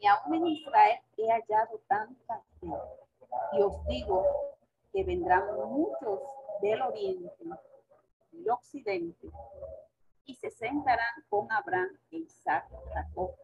Ni 0.00 0.06
aún 0.08 0.34
en 0.34 0.46
Israel 0.46 0.98
he 1.16 1.30
hallado 1.30 1.80
tanta 1.86 2.42
fe. 2.60 2.68
Y 3.52 3.62
os 3.62 3.86
digo 3.86 4.24
que 4.92 5.04
vendrán 5.04 5.44
muchos 5.68 6.20
del 6.62 6.82
oriente, 6.82 7.44
del 8.32 8.50
occidente, 8.50 9.28
y 10.24 10.34
se 10.34 10.50
sentarán 10.50 11.24
con 11.28 11.50
Abraham 11.52 11.98
e 12.10 12.18
Isaac, 12.18 12.68
Jacob, 12.92 13.34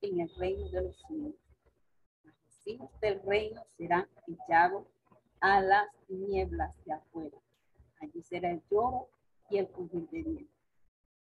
en 0.00 0.20
el 0.20 0.34
reino 0.36 0.68
de 0.70 0.82
los 0.82 1.02
cielos. 1.06 1.34
Hijos 2.64 2.90
del 3.00 3.20
reino 3.22 3.64
serán 3.76 4.08
echados 4.26 4.86
a 5.40 5.60
las 5.60 5.88
nieblas 6.08 6.76
de 6.84 6.92
afuera. 6.92 7.36
Allí 8.00 8.22
será 8.22 8.50
el 8.50 8.62
lloro 8.70 9.08
y 9.50 9.58
el 9.58 9.68
crujir 9.68 10.08
de 10.10 10.22
dientes. 10.22 10.48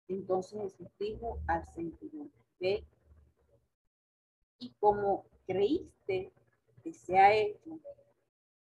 Entonces 0.08 0.62
Jesús 0.62 0.88
dijo 1.00 1.40
al 1.48 1.66
centurión, 1.68 2.32
ve, 2.60 2.86
y 4.60 4.72
como 4.80 5.26
creíste 5.48 6.32
que 6.84 6.94
se 6.94 7.18
ha 7.18 7.34
hecho, 7.34 7.80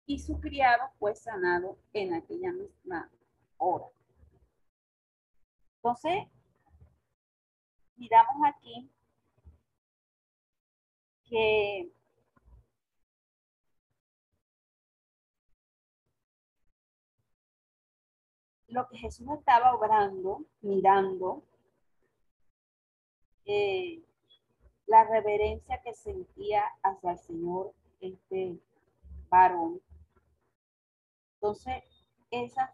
y 0.05 0.19
su 0.19 0.39
criado 0.41 0.91
fue 0.99 1.15
sanado 1.15 1.79
en 1.93 2.15
aquella 2.15 2.53
misma 2.53 3.11
hora. 3.57 3.87
Entonces, 5.77 6.27
miramos 7.97 8.37
aquí 8.45 8.91
que 11.25 11.91
lo 18.77 18.87
que 18.89 18.99
Jesús 18.99 19.27
estaba 19.39 19.75
obrando, 19.75 20.45
mirando, 20.61 21.43
eh, 23.47 24.03
la 24.87 25.03
reverencia 25.05 25.81
que 25.83 25.95
sentía 25.95 26.63
hacia 26.83 27.13
el 27.13 27.19
Señor 27.19 27.73
este 28.03 28.61
varón, 29.31 29.81
entonces, 31.37 31.85
esa 32.31 32.71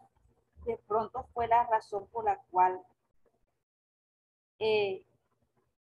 de 0.65 0.77
pronto 0.87 1.23
fue 1.33 1.47
la 1.47 1.65
razón 1.67 2.07
por 2.07 2.25
la 2.25 2.37
cual 2.51 2.81
eh, 4.59 5.05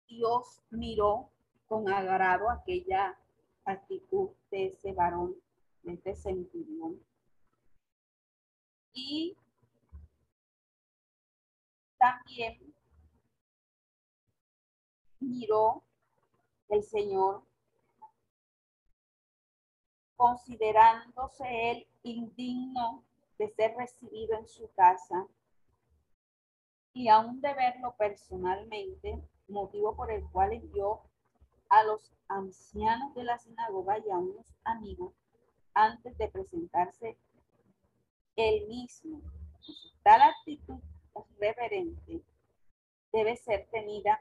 Dios 0.06 0.62
miró 0.70 1.30
con 1.66 1.88
agrado 1.88 2.48
aquella 2.50 3.18
actitud 3.64 4.30
de 4.52 4.66
ese 4.66 4.92
varón, 4.92 5.34
de 5.82 5.94
este 5.94 6.14
centurión. 6.14 7.00
Y 8.92 9.36
también 12.06 12.74
miró 15.18 15.82
el 16.68 16.82
Señor 16.84 17.42
considerándose 20.16 21.70
él 21.70 21.86
indigno 22.04 23.02
de 23.38 23.48
ser 23.50 23.76
recibido 23.76 24.38
en 24.38 24.46
su 24.46 24.70
casa 24.74 25.26
y 26.92 27.08
aún 27.08 27.40
de 27.40 27.52
verlo 27.52 27.94
personalmente, 27.98 29.20
motivo 29.48 29.94
por 29.96 30.10
el 30.10 30.24
cual 30.30 30.52
envió 30.52 31.02
a 31.68 31.82
los 31.82 32.12
ancianos 32.28 33.14
de 33.14 33.24
la 33.24 33.38
sinagoga 33.38 33.98
y 33.98 34.10
a 34.10 34.16
unos 34.16 34.46
amigos 34.64 35.12
antes 35.74 36.16
de 36.16 36.28
presentarse 36.28 37.18
él 38.36 38.66
mismo. 38.68 39.20
Tal 40.02 40.22
actitud 40.22 40.80
reverente 41.38 42.22
debe 43.12 43.36
ser 43.36 43.66
tenida 43.70 44.20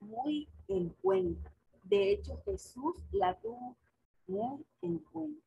muy 0.00 0.48
en 0.68 0.90
cuenta. 0.90 1.52
De 1.84 2.12
hecho, 2.12 2.40
Jesús 2.44 2.96
la 3.12 3.34
tuvo 3.40 3.76
muy 4.26 4.64
en 4.82 4.98
cuenta. 4.98 5.46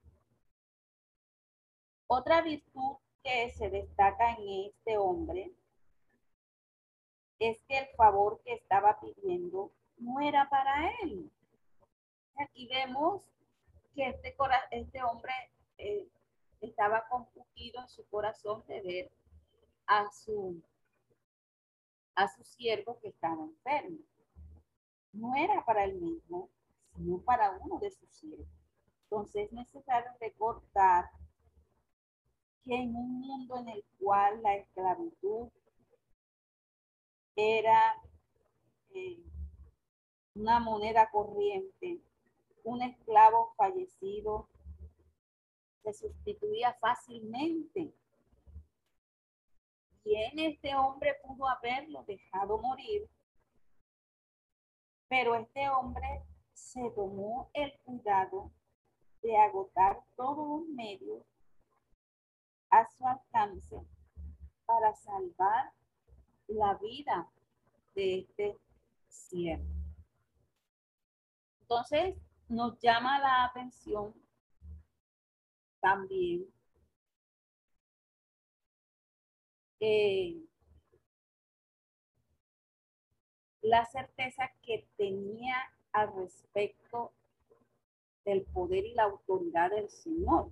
Otra 2.08 2.42
virtud 2.42 2.98
que 3.24 3.52
se 3.52 3.70
destaca 3.70 4.34
en 4.34 4.72
este 4.72 4.98
hombre 4.98 5.52
es 7.40 7.62
que 7.68 7.78
el 7.78 7.88
favor 7.96 8.42
que 8.44 8.54
estaba 8.54 9.00
pidiendo 9.00 9.72
no 9.98 10.20
era 10.20 10.50
para 10.50 10.92
él. 11.04 11.32
Aquí 12.38 12.68
vemos 12.68 13.24
que 13.96 14.10
este, 14.10 14.36
este 14.72 15.04
hombre 15.04 15.34
eh, 15.78 16.08
estaba 16.60 17.08
compungido 17.08 17.82
en 17.82 17.90
su 17.90 18.06
corazón 18.10 18.64
de 18.68 18.82
ver 18.82 19.12
a 19.88 20.12
su, 20.12 20.62
a 22.16 22.28
su 22.28 22.44
siervo 22.44 23.00
que 23.00 23.10
estaba 23.10 23.44
enfermo. 23.44 24.00
No 25.14 25.36
era 25.36 25.64
para 25.66 25.84
él 25.84 25.96
mismo, 25.96 26.50
sino 26.96 27.20
para 27.22 27.52
uno 27.52 27.80
de 27.80 27.92
sus 27.92 28.10
siervos. 28.10 28.48
Entonces 29.04 29.48
es 29.48 29.52
necesario 29.52 30.12
recordar 30.20 31.10
que 32.64 32.76
en 32.76 32.96
un 32.96 33.20
mundo 33.20 33.58
en 33.58 33.70
el 33.70 33.84
cual 34.00 34.42
la 34.42 34.56
esclavitud 34.56 35.50
era 37.36 37.96
eh, 38.94 39.24
una 40.36 40.60
moneda 40.60 41.10
corriente, 41.10 42.02
un 42.64 42.82
esclavo 42.82 43.54
fallecido 43.58 44.48
se 45.84 45.94
sustituía 45.94 46.74
fácilmente. 46.80 47.94
Bien, 50.04 50.40
este 50.40 50.76
hombre 50.76 51.16
pudo 51.24 51.48
haberlo 51.48 52.04
dejado 52.04 52.58
morir, 52.58 53.08
pero 55.08 55.36
este 55.36 55.70
hombre 55.70 56.24
se 56.54 56.90
tomó 56.92 57.52
el 57.54 57.72
cuidado 57.84 58.52
de 59.22 59.38
agotar 59.38 60.04
todos 60.16 60.62
los 60.62 60.70
medios 60.70 61.24
a 62.72 62.90
su 62.90 63.08
alcance 63.08 63.76
para 64.66 64.94
salvar 64.96 65.72
la 66.48 66.74
vida 66.76 67.30
de 67.94 68.20
este 68.20 68.60
siervo. 69.08 69.70
Entonces, 71.62 72.16
nos 72.48 72.80
llama 72.80 73.20
la 73.20 73.46
atención 73.46 74.14
también 75.80 76.46
eh, 79.82 80.38
la 83.62 83.84
certeza 83.86 84.52
que 84.62 84.88
tenía 84.96 85.56
al 85.92 86.14
respecto 86.16 87.12
del 88.24 88.44
poder 88.44 88.86
y 88.86 88.94
la 88.94 89.04
autoridad 89.04 89.72
del 89.72 89.90
Señor. 89.90 90.52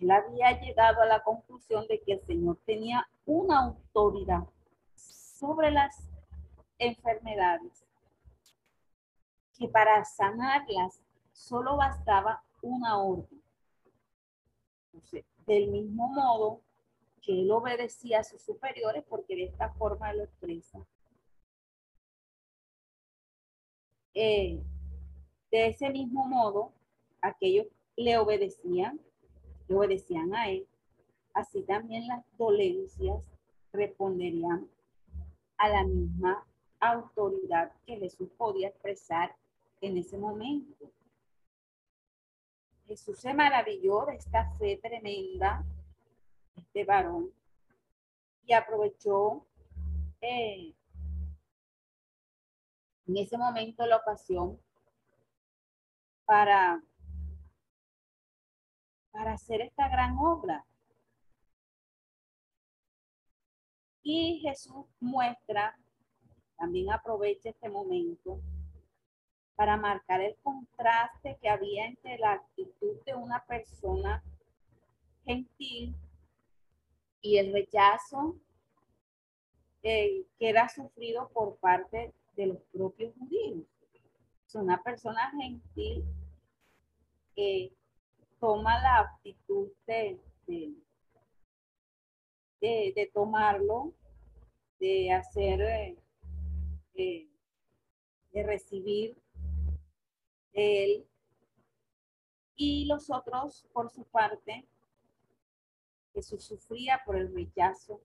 Él 0.00 0.10
había 0.10 0.60
llegado 0.60 1.02
a 1.02 1.06
la 1.06 1.22
conclusión 1.22 1.86
de 1.86 2.00
que 2.02 2.14
el 2.14 2.20
Señor 2.26 2.58
tenía 2.66 3.08
una 3.24 3.60
autoridad 3.60 4.44
sobre 4.94 5.70
las 5.70 6.10
enfermedades, 6.78 7.84
que 9.56 9.68
para 9.68 10.04
sanarlas 10.04 11.00
solo 11.32 11.76
bastaba 11.76 12.42
una 12.62 12.98
orden. 12.98 13.42
del 15.46 15.68
mismo 15.68 16.08
modo 16.08 16.60
que 17.28 17.42
él 17.42 17.50
obedecía 17.50 18.20
a 18.20 18.24
sus 18.24 18.40
superiores, 18.40 19.04
porque 19.06 19.36
de 19.36 19.44
esta 19.44 19.68
forma 19.74 20.14
lo 20.14 20.22
expresa. 20.22 20.78
Eh, 24.14 24.58
de 25.50 25.66
ese 25.66 25.90
mismo 25.90 26.26
modo, 26.26 26.72
aquellos 27.20 27.66
le 27.96 28.16
obedecían, 28.16 28.98
le 29.68 29.76
obedecían 29.76 30.34
a 30.34 30.48
él, 30.48 30.66
así 31.34 31.60
también 31.64 32.08
las 32.08 32.24
dolencias 32.38 33.22
responderían 33.74 34.66
a 35.58 35.68
la 35.68 35.84
misma 35.84 36.46
autoridad 36.80 37.72
que 37.84 37.98
Jesús 37.98 38.30
podía 38.38 38.68
expresar 38.68 39.36
en 39.82 39.98
ese 39.98 40.16
momento. 40.16 40.90
Jesús 42.86 43.18
se 43.18 43.34
maravilló 43.34 44.06
de 44.06 44.16
esta 44.16 44.50
fe 44.52 44.78
tremenda, 44.82 45.62
este 46.58 46.84
varón, 46.84 47.32
y 48.44 48.52
aprovechó 48.52 49.46
eh, 50.20 50.74
en 53.06 53.16
ese 53.16 53.36
momento 53.36 53.86
la 53.86 53.96
ocasión 53.96 54.60
para, 56.24 56.82
para 59.10 59.32
hacer 59.32 59.62
esta 59.62 59.88
gran 59.88 60.16
obra. 60.18 60.64
Y 64.02 64.40
Jesús 64.40 64.86
muestra, 65.00 65.78
también 66.56 66.90
aprovecha 66.90 67.50
este 67.50 67.68
momento 67.68 68.40
para 69.56 69.76
marcar 69.76 70.20
el 70.20 70.36
contraste 70.36 71.36
que 71.40 71.48
había 71.48 71.86
entre 71.86 72.16
la 72.18 72.32
actitud 72.32 73.02
de 73.04 73.14
una 73.14 73.44
persona 73.44 74.22
gentil 75.24 75.96
y 77.20 77.38
el 77.38 77.52
rechazo 77.52 78.38
eh, 79.82 80.26
que 80.38 80.48
era 80.48 80.68
sufrido 80.68 81.28
por 81.30 81.56
parte 81.58 82.12
de 82.36 82.46
los 82.46 82.58
propios 82.72 83.14
judíos. 83.18 83.64
Es 84.46 84.54
una 84.54 84.82
persona 84.82 85.30
gentil 85.40 86.04
que 87.34 87.72
toma 88.40 88.80
la 88.82 88.98
actitud 89.00 89.68
de, 89.86 90.18
de, 92.60 93.10
tomarlo, 93.12 93.92
de 94.80 95.12
hacer, 95.12 95.60
eh, 95.60 95.96
eh, 96.94 97.28
de 98.32 98.42
recibir 98.42 99.16
de 100.52 100.84
él. 100.84 101.08
Y 102.56 102.86
los 102.86 103.10
otros, 103.10 103.66
por 103.72 103.90
su 103.90 104.04
parte, 104.04 104.66
Jesús 106.18 106.42
sufría 106.42 107.00
por 107.06 107.16
el 107.16 107.32
rechazo 107.32 108.00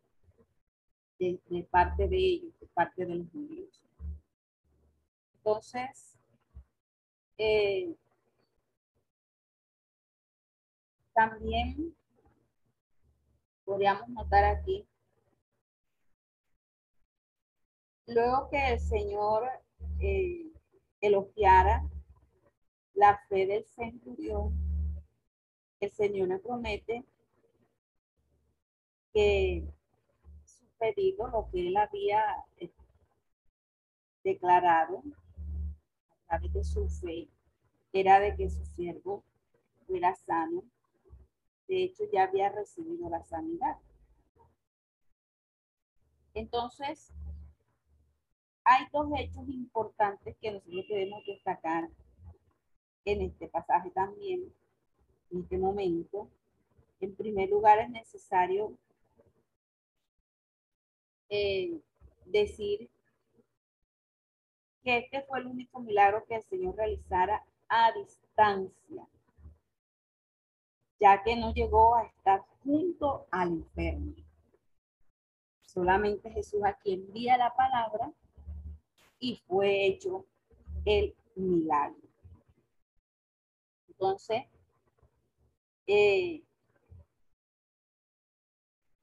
de, 1.18 1.68
parte 1.72 2.08
de 2.08 2.16
ellos, 2.16 2.60
de 2.60 2.68
parte 2.68 3.08
de 3.08 3.16
los 3.16 3.28
judíos. 3.32 3.84
Entonces, 5.38 6.16
eh, 7.40 7.96
también 11.14 11.96
podríamos 13.66 14.08
notar 14.10 14.44
aquí, 14.44 14.86
luego 18.06 18.48
que 18.52 18.74
el 18.74 18.80
Señor 18.80 19.50
eh, 20.00 20.52
elogiara 21.02 21.84
la 22.94 23.18
fe 23.28 23.48
del 23.48 23.66
centurión, 23.66 24.54
el 25.80 25.92
Señor 25.92 26.28
me 26.28 26.38
promete 26.38 27.04
que 29.14 29.64
su 30.46 30.66
pedido, 30.80 31.28
lo 31.28 31.50
que 31.52 31.68
él 31.68 31.78
había 31.78 32.24
eh, 32.58 32.72
declarado 34.24 35.04
a 36.28 36.40
través 36.40 36.54
de 36.54 36.64
su 36.64 36.90
fe, 36.90 37.30
era 37.92 38.20
de 38.20 38.36
que 38.36 38.50
su 38.50 38.66
siervo 38.66 39.24
fuera 39.86 40.16
sano 40.16 40.64
de 41.68 41.84
hecho, 41.84 42.04
ya 42.12 42.24
había 42.24 42.50
recibido 42.50 43.10
la 43.10 43.24
sanidad. 43.24 43.78
Entonces, 46.34 47.12
hay 48.64 48.86
dos 48.92 49.08
hechos 49.18 49.48
importantes 49.48 50.36
que 50.42 50.52
nosotros 50.52 50.86
debemos 50.90 51.26
destacar 51.26 51.90
en 53.06 53.22
este 53.22 53.48
pasaje 53.48 53.92
también, 53.92 54.54
en 55.32 55.42
este 55.42 55.58
momento. 55.58 56.30
En 57.00 57.16
primer 57.16 57.50
lugar, 57.50 57.80
es 57.80 57.90
necesario 57.90 58.78
eh, 61.36 61.82
decir 62.26 62.90
que 64.84 64.98
este 64.98 65.24
fue 65.24 65.40
el 65.40 65.48
único 65.48 65.80
milagro 65.80 66.26
que 66.26 66.36
el 66.36 66.44
Señor 66.44 66.76
realizara 66.76 67.44
a 67.70 67.92
distancia 67.94 69.08
ya 71.04 71.22
que 71.22 71.36
no 71.36 71.54
llegó 71.54 71.96
a 71.96 72.04
estar 72.04 72.46
junto 72.64 73.28
al 73.30 73.50
enfermo. 73.50 74.14
Solamente 75.62 76.32
Jesús 76.32 76.62
aquí 76.64 76.94
envía 76.94 77.36
la 77.38 77.54
palabra 77.54 78.14
y 79.20 79.36
fue 79.46 79.86
hecho 79.86 80.26
el 80.86 81.14
milagro. 81.36 82.08
Entonces, 83.90 84.44
eh, 85.88 86.42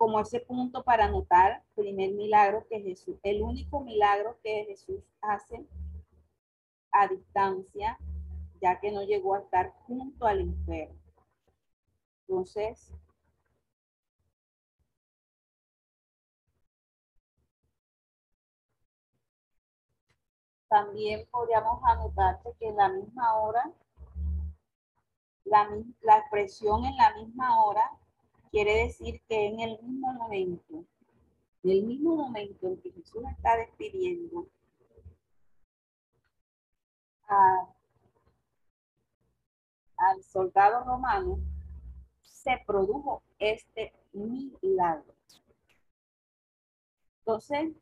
como 0.01 0.19
ese 0.19 0.41
punto 0.41 0.83
para 0.83 1.05
anotar, 1.05 1.63
primer 1.75 2.13
milagro 2.13 2.67
que 2.71 2.81
Jesús, 2.81 3.19
el 3.23 3.43
único 3.43 3.81
milagro 3.81 4.39
que 4.43 4.65
Jesús 4.65 5.03
hace 5.21 5.67
a 6.91 7.07
distancia, 7.07 7.99
ya 8.63 8.81
que 8.81 8.93
no 8.93 9.03
llegó 9.03 9.35
a 9.35 9.41
estar 9.41 9.75
junto 9.87 10.25
al 10.27 10.41
enfermo. 10.41 10.99
Entonces, 12.27 12.91
también 20.71 21.29
podríamos 21.31 21.79
anotarte 21.85 22.55
que 22.59 22.69
en 22.69 22.77
la 22.77 22.89
misma 22.89 23.35
hora 23.35 23.71
La, 25.45 25.69
la 26.01 26.17
expresión 26.17 26.87
en 26.87 26.97
la 26.97 27.15
misma 27.17 27.63
hora 27.65 28.00
quiere 28.51 28.85
decir 28.85 29.21
que 29.29 29.47
en 29.47 29.61
el 29.61 29.81
mismo 29.83 30.13
momento, 30.13 30.85
en 31.63 31.71
el 31.71 31.83
mismo 31.85 32.17
momento 32.17 32.67
en 32.67 32.81
que 32.81 32.91
Jesús 32.93 33.23
está 33.31 33.57
despidiendo 33.57 34.49
al 39.97 40.23
soldado 40.25 40.85
romano, 40.85 41.39
se 42.23 42.59
produjo 42.67 43.23
este 43.39 43.93
milagro. 44.13 45.15
Entonces, 47.19 47.73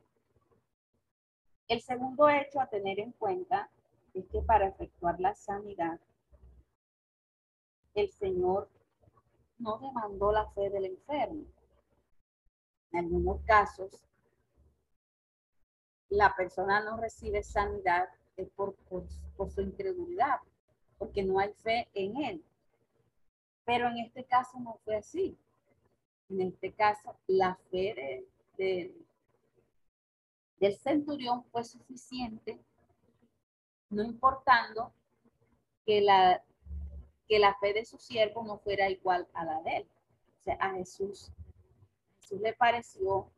el 1.69 1.81
segundo 1.81 2.29
hecho 2.29 2.61
a 2.61 2.67
tener 2.67 2.99
en 2.99 3.13
cuenta 3.13 3.71
es 4.13 4.27
que 4.29 4.43
para 4.43 4.69
efectuar 4.69 5.19
la 5.21 5.35
sanidad, 5.35 5.99
el 7.95 8.11
Señor 8.11 8.69
no 9.59 9.79
demandó 9.79 10.33
la 10.33 10.49
fe 10.51 10.71
del 10.71 10.87
enfermo. 10.87 11.45
En 12.93 13.01
algunos 13.01 13.43
casos, 13.43 14.05
la 16.09 16.35
persona 16.35 16.83
no 16.83 16.97
recibe 16.97 17.43
sanidad 17.43 18.09
por, 18.57 18.77
su 19.51 19.61
incredulidad, 19.61 20.41
porque 20.97 21.23
no 21.23 21.39
hay 21.39 21.53
fe 21.55 21.89
en 21.95 22.17
él. 22.17 22.45
Pero 23.65 23.89
en 23.89 23.99
este 23.99 24.25
caso 24.25 24.59
no 24.61 24.79
fue 24.85 24.97
así. 24.97 25.37
En 26.31 26.41
este 26.43 26.73
caso, 26.73 27.17
la 27.27 27.57
fe 27.71 28.25
de, 28.57 28.95
del 30.61 30.77
centurión 30.77 31.45
fue 31.45 31.65
suficiente, 31.65 32.61
no 33.91 34.03
importando 34.03 34.93
que 35.85 36.01
la, 36.01 36.43
que 37.29 37.39
la 37.39 37.55
fe 37.61 37.75
de 37.75 37.85
su 37.85 37.99
siervo 37.99 38.43
no 38.43 38.59
fuera 38.59 38.89
igual 38.89 39.29
a 39.35 39.45
la 39.45 39.61
de 39.63 39.77
él. 39.77 39.89
O 40.41 40.43
sea, 40.43 40.55
a 40.61 40.75
Jesús, 40.75 41.31
Jesús 42.21 42.41
le 42.41 42.55
pareció 42.55 43.31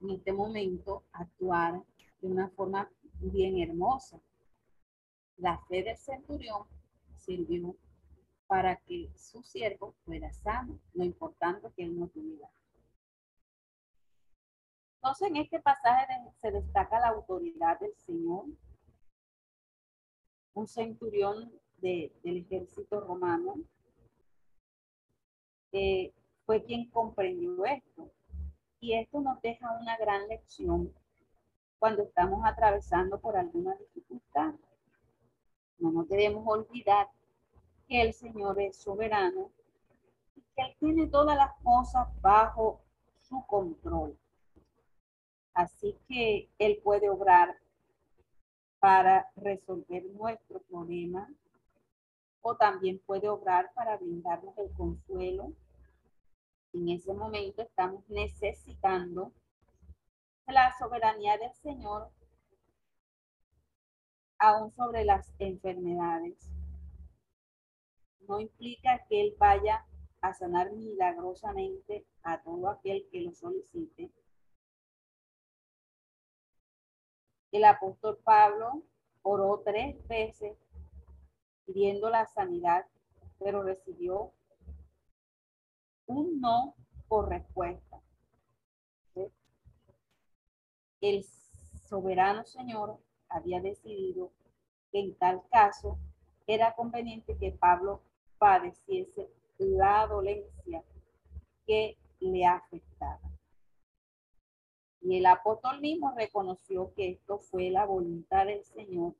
en 0.00 0.10
este 0.10 0.32
momento 0.32 1.04
actuar 1.12 1.82
de 2.20 2.28
una 2.28 2.48
forma 2.50 2.90
bien 3.20 3.58
hermosa. 3.58 4.18
La 5.36 5.58
fe 5.68 5.82
del 5.82 5.96
centurión 5.96 6.66
sirvió 7.16 7.76
para 8.46 8.76
que 8.76 9.10
su 9.16 9.42
siervo 9.42 9.94
fuera 10.04 10.32
sano, 10.32 10.78
no 10.94 11.04
importando 11.04 11.72
que 11.74 11.84
él 11.84 11.98
no 11.98 12.08
tuviera. 12.08 12.48
Entonces, 14.96 15.28
en 15.28 15.36
este 15.36 15.60
pasaje 15.60 16.06
se 16.40 16.50
destaca 16.50 16.98
la 16.98 17.08
autoridad 17.08 17.78
del 17.78 17.94
Señor. 17.96 18.46
Un 20.54 20.66
centurión 20.66 21.52
del 21.80 22.12
ejército 22.22 23.00
romano 23.00 23.56
fue 26.46 26.62
quien 26.64 26.88
comprendió 26.90 27.64
esto. 27.64 28.10
Y 28.80 28.94
esto 28.94 29.20
nos 29.20 29.40
deja 29.40 29.78
una 29.80 29.96
gran 29.96 30.28
lección 30.28 30.92
cuando 31.78 32.02
estamos 32.02 32.40
atravesando 32.44 33.18
por 33.18 33.36
alguna 33.36 33.74
dificultad. 33.76 34.54
No 35.78 35.90
nos 35.90 36.08
debemos 36.08 36.44
olvidar 36.46 37.08
que 37.88 38.02
el 38.02 38.12
Señor 38.12 38.60
es 38.60 38.76
soberano 38.76 39.50
y 40.36 40.42
que 40.54 40.62
Él 40.62 40.76
tiene 40.78 41.06
todas 41.06 41.36
las 41.36 41.52
cosas 41.62 42.08
bajo 42.20 42.80
su 43.20 43.44
control. 43.46 44.16
Así 45.54 45.98
que 46.08 46.48
Él 46.58 46.80
puede 46.82 47.08
obrar 47.08 47.56
para 48.80 49.30
resolver 49.36 50.04
nuestro 50.12 50.60
problema 50.60 51.28
o 52.46 52.56
también 52.56 52.98
puede 53.06 53.26
obrar 53.30 53.72
para 53.72 53.96
brindarnos 53.96 54.56
el 54.58 54.70
consuelo. 54.74 55.54
En 56.74 56.90
ese 56.90 57.14
momento 57.14 57.62
estamos 57.62 58.06
necesitando 58.10 59.32
la 60.46 60.76
soberanía 60.78 61.38
del 61.38 61.54
Señor 61.54 62.10
aún 64.38 64.70
sobre 64.72 65.06
las 65.06 65.32
enfermedades. 65.38 66.50
No 68.28 68.38
implica 68.38 69.06
que 69.08 69.22
Él 69.22 69.34
vaya 69.38 69.86
a 70.20 70.34
sanar 70.34 70.70
milagrosamente 70.70 72.04
a 72.22 72.42
todo 72.42 72.68
aquel 72.68 73.08
que 73.10 73.22
lo 73.22 73.32
solicite. 73.32 74.10
El 77.52 77.64
apóstol 77.64 78.18
Pablo 78.22 78.82
oró 79.22 79.62
tres 79.64 80.06
veces 80.06 80.58
pidiendo 81.66 82.10
la 82.10 82.26
sanidad, 82.26 82.86
pero 83.38 83.62
recibió 83.62 84.32
un 86.06 86.40
no 86.40 86.74
por 87.08 87.28
respuesta. 87.28 88.00
El 91.00 91.24
soberano 91.88 92.44
Señor 92.44 92.98
había 93.28 93.60
decidido 93.60 94.32
que 94.90 95.00
en 95.00 95.14
tal 95.16 95.42
caso 95.50 95.98
era 96.46 96.74
conveniente 96.74 97.36
que 97.36 97.52
Pablo 97.52 98.00
padeciese 98.38 99.30
la 99.58 100.06
dolencia 100.06 100.82
que 101.66 101.96
le 102.20 102.46
afectaba. 102.46 103.20
Y 105.00 105.18
el 105.18 105.26
apóstol 105.26 105.80
mismo 105.80 106.12
reconoció 106.16 106.94
que 106.94 107.10
esto 107.10 107.38
fue 107.38 107.70
la 107.70 107.84
voluntad 107.84 108.46
del 108.46 108.64
Señor 108.64 109.14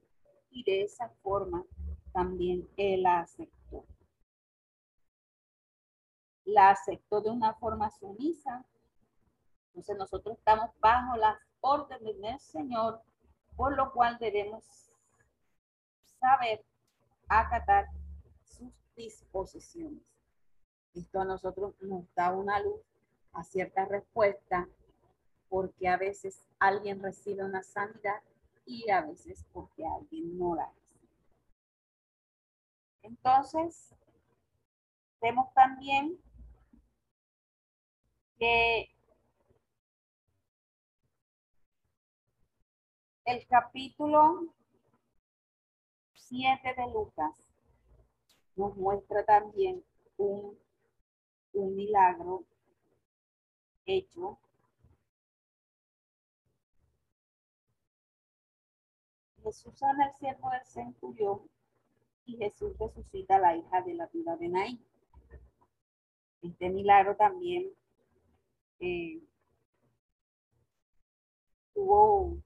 y 0.51 0.64
de 0.64 0.82
esa 0.82 1.11
forma 1.22 1.66
también 2.15 2.67
él 2.77 3.03
la 3.03 3.21
aceptó. 3.21 3.85
La 6.45 6.71
aceptó 6.71 7.21
de 7.21 7.31
una 7.31 7.55
forma 7.55 7.91
sumisa. 7.91 8.65
Entonces 9.69 9.99
nosotros 9.99 10.39
estamos 10.39 10.71
bajo 10.79 11.17
las 11.17 11.37
órdenes 11.61 12.21
del 12.21 12.39
Señor, 12.39 13.03
por 13.57 13.77
lo 13.77 13.93
cual 13.93 14.17
debemos 14.19 14.65
saber 16.21 16.65
acatar 17.29 17.87
sus 18.45 18.73
disposiciones. 18.95 20.05
Esto 20.95 21.21
a 21.21 21.25
nosotros 21.25 21.75
nos 21.81 22.05
da 22.15 22.31
una 22.31 22.61
luz 22.61 22.81
a 23.33 23.43
cierta 23.43 23.87
respuesta 23.87 24.69
porque 25.49 25.89
a 25.89 25.97
veces 25.97 26.47
alguien 26.61 27.03
recibe 27.03 27.45
una 27.45 27.65
sanidad 27.65 28.23
y 28.67 28.89
a 28.91 29.01
veces 29.01 29.45
porque 29.53 29.85
alguien 29.85 30.39
no 30.39 30.55
la 30.55 30.73
entonces, 33.05 33.94
vemos 35.20 35.52
también 35.52 36.18
que 38.38 38.90
el 43.26 43.46
capítulo 43.46 44.55
7 46.14 46.74
de 46.74 46.92
Lucas 46.92 47.34
nos 48.57 48.74
muestra 48.76 49.22
también 49.24 49.84
un, 50.16 50.59
un 51.52 51.76
milagro 51.76 52.44
hecho 53.84 54.38
Jesús 59.42 59.78
sana 59.78 60.07
el 60.07 60.14
siervo 60.14 60.48
del 60.50 60.64
centurión 60.64 61.53
y 62.27 62.37
Jesús 62.37 62.77
resucita 62.79 63.37
a 63.37 63.41
la 63.41 63.57
hija 63.57 63.83
de 63.83 63.95
la 63.95 64.07
vida 64.07 64.37
de 64.37 64.49
Naín. 64.49 64.85
Este 66.43 66.70
milagro 66.70 67.16
también 67.16 67.70
eh, 68.81 69.22
tuvo 71.75 72.39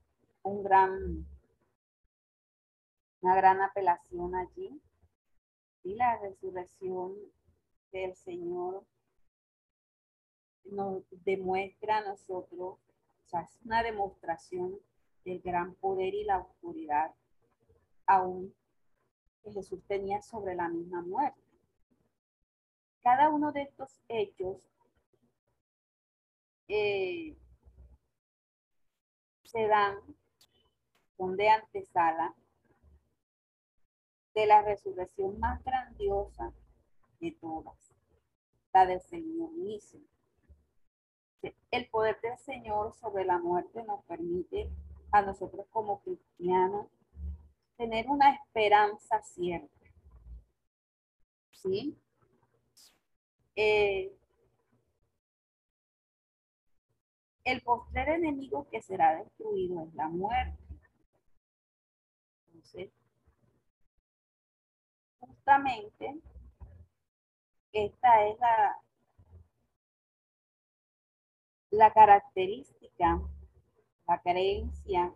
un 0.42 0.62
gran, 0.62 1.26
una 3.20 3.36
gran 3.36 3.60
apelación 3.60 4.34
allí. 4.34 4.80
Y 5.84 5.94
la 5.94 6.18
resurrección 6.18 7.14
del 7.92 8.14
Señor 8.16 8.84
nos 10.64 11.02
demuestra 11.24 11.98
a 11.98 12.04
nosotros, 12.04 12.78
o 12.78 13.28
sea, 13.28 13.42
es 13.42 13.58
una 13.64 13.82
demostración 13.82 14.78
del 15.24 15.40
gran 15.40 15.74
poder 15.76 16.14
y 16.14 16.24
la 16.24 16.40
oscuridad 16.40 17.14
aún 18.06 18.54
Jesús 19.44 19.80
tenía 19.86 20.20
sobre 20.22 20.54
la 20.54 20.68
misma 20.68 21.02
muerte. 21.02 21.40
Cada 23.02 23.30
uno 23.30 23.52
de 23.52 23.62
estos 23.62 24.00
hechos 24.08 24.68
eh, 26.68 27.36
se 29.44 29.66
dan 29.66 29.96
son 31.16 31.36
de 31.36 31.48
antesala 31.48 32.34
de 34.34 34.46
la 34.46 34.62
resurrección 34.62 35.38
más 35.40 35.62
grandiosa 35.64 36.52
de 37.18 37.32
todas, 37.40 37.92
la 38.72 38.86
del 38.86 39.00
Señor 39.00 39.50
mismo. 39.52 40.00
El 41.70 41.88
poder 41.88 42.20
del 42.20 42.36
Señor 42.38 42.94
sobre 42.94 43.24
la 43.24 43.38
muerte 43.38 43.82
nos 43.84 44.04
permite 44.04 44.70
a 45.10 45.22
nosotros 45.22 45.66
como 45.70 46.00
cristianos 46.02 46.86
tener 47.78 48.08
una 48.08 48.34
esperanza 48.34 49.22
cierta. 49.22 49.68
¿Sí? 51.52 51.96
Eh, 53.54 54.12
el 57.44 57.62
postrer 57.62 58.08
enemigo 58.10 58.68
que 58.68 58.82
será 58.82 59.16
destruido 59.16 59.84
es 59.84 59.94
la 59.94 60.08
muerte. 60.08 60.58
Entonces, 62.46 62.90
justamente 65.20 66.20
esta 67.72 68.26
es 68.26 68.38
la, 68.40 68.76
la 71.70 71.92
característica, 71.92 73.20
la 74.06 74.20
creencia 74.20 75.14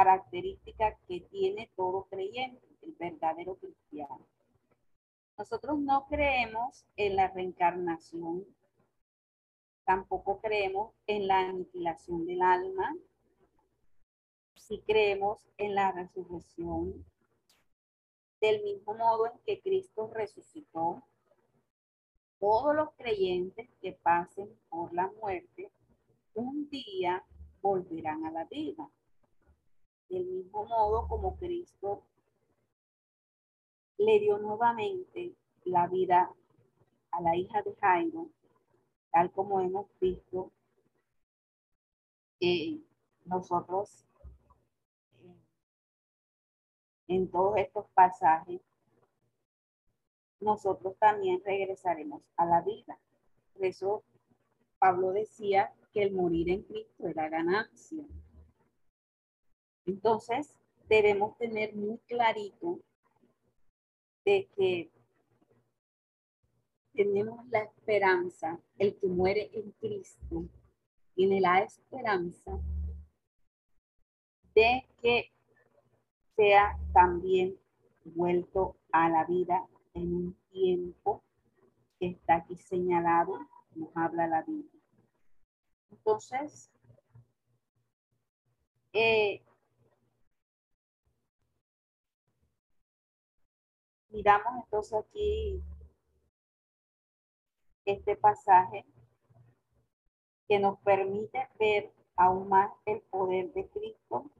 característica 0.00 0.96
que 1.06 1.20
tiene 1.30 1.70
todo 1.76 2.04
creyente, 2.04 2.66
el 2.80 2.94
verdadero 2.98 3.56
cristiano. 3.56 4.26
Nosotros 5.36 5.78
no 5.78 6.06
creemos 6.06 6.86
en 6.96 7.16
la 7.16 7.28
reencarnación, 7.28 8.46
tampoco 9.84 10.40
creemos 10.40 10.94
en 11.06 11.26
la 11.26 11.40
aniquilación 11.40 12.24
del 12.24 12.40
alma, 12.40 12.96
si 14.54 14.80
creemos 14.80 15.46
en 15.58 15.74
la 15.74 15.92
resurrección, 15.92 17.04
del 18.40 18.62
mismo 18.62 18.94
modo 18.94 19.26
en 19.26 19.38
que 19.44 19.60
Cristo 19.60 20.10
resucitó, 20.14 21.02
todos 22.38 22.74
los 22.74 22.88
creyentes 22.96 23.68
que 23.82 23.92
pasen 23.92 24.48
por 24.70 24.94
la 24.94 25.12
muerte, 25.20 25.70
un 26.32 26.70
día 26.70 27.22
volverán 27.60 28.24
a 28.24 28.30
la 28.30 28.44
vida. 28.46 28.88
Del 30.10 30.26
mismo 30.26 30.66
modo 30.66 31.08
como 31.08 31.36
Cristo 31.36 32.02
le 33.96 34.18
dio 34.18 34.38
nuevamente 34.38 35.34
la 35.64 35.86
vida 35.86 36.34
a 37.12 37.20
la 37.20 37.36
hija 37.36 37.62
de 37.62 37.74
Jairo, 37.76 38.28
tal 39.12 39.30
como 39.30 39.60
hemos 39.60 39.86
visto 40.00 40.50
nosotros 43.24 44.04
eh, 45.22 45.36
en 47.06 47.30
todos 47.30 47.56
estos 47.58 47.86
pasajes, 47.94 48.60
nosotros 50.40 50.96
también 50.98 51.40
regresaremos 51.44 52.22
a 52.36 52.46
la 52.46 52.62
vida. 52.62 52.98
Por 53.52 53.64
eso 53.64 54.02
Pablo 54.78 55.12
decía 55.12 55.72
que 55.92 56.02
el 56.02 56.14
morir 56.14 56.48
en 56.48 56.62
Cristo 56.62 57.06
era 57.06 57.28
ganancia. 57.28 58.04
Entonces, 59.90 60.56
debemos 60.88 61.36
tener 61.36 61.74
muy 61.74 61.98
clarito 62.06 62.78
de 64.24 64.48
que 64.54 64.88
tenemos 66.94 67.44
la 67.48 67.62
esperanza, 67.64 68.60
el 68.78 68.96
que 68.96 69.08
muere 69.08 69.50
en 69.52 69.72
Cristo 69.72 70.44
tiene 71.16 71.40
la 71.40 71.62
esperanza 71.64 72.52
de 74.54 74.86
que 75.02 75.32
sea 76.36 76.78
también 76.92 77.58
vuelto 78.04 78.76
a 78.92 79.08
la 79.08 79.24
vida 79.24 79.66
en 79.94 80.14
un 80.14 80.34
tiempo 80.52 81.24
que 81.98 82.10
está 82.10 82.36
aquí 82.36 82.56
señalado, 82.56 83.40
nos 83.74 83.90
habla 83.96 84.28
la 84.28 84.42
Biblia. 84.42 84.80
Entonces, 85.90 86.70
eh, 88.92 89.42
miramos 94.10 94.64
entonces 94.64 94.92
aquí 94.98 95.62
este 97.84 98.16
pasaje 98.16 98.84
que 100.48 100.58
nos 100.58 100.78
permite 100.80 101.48
ver 101.58 101.92
aún 102.16 102.48
más 102.48 102.70
el 102.84 103.00
poder 103.02 103.52
de 103.52 103.68
Cristo 103.68 104.30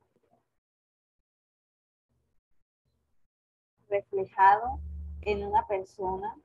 reflejado 3.89 4.81
en 5.23 5.45
una 5.45 5.67
persona 5.67 6.37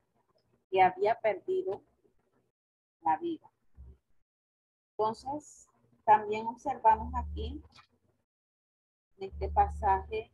que 0.69 0.82
había 0.82 1.19
perdido 1.19 1.82
la 3.01 3.17
vida. 3.17 3.49
Entonces, 4.91 5.67
también 6.03 6.47
observamos 6.47 7.13
aquí 7.15 7.61
en 9.17 9.30
este 9.30 9.49
pasaje 9.49 10.32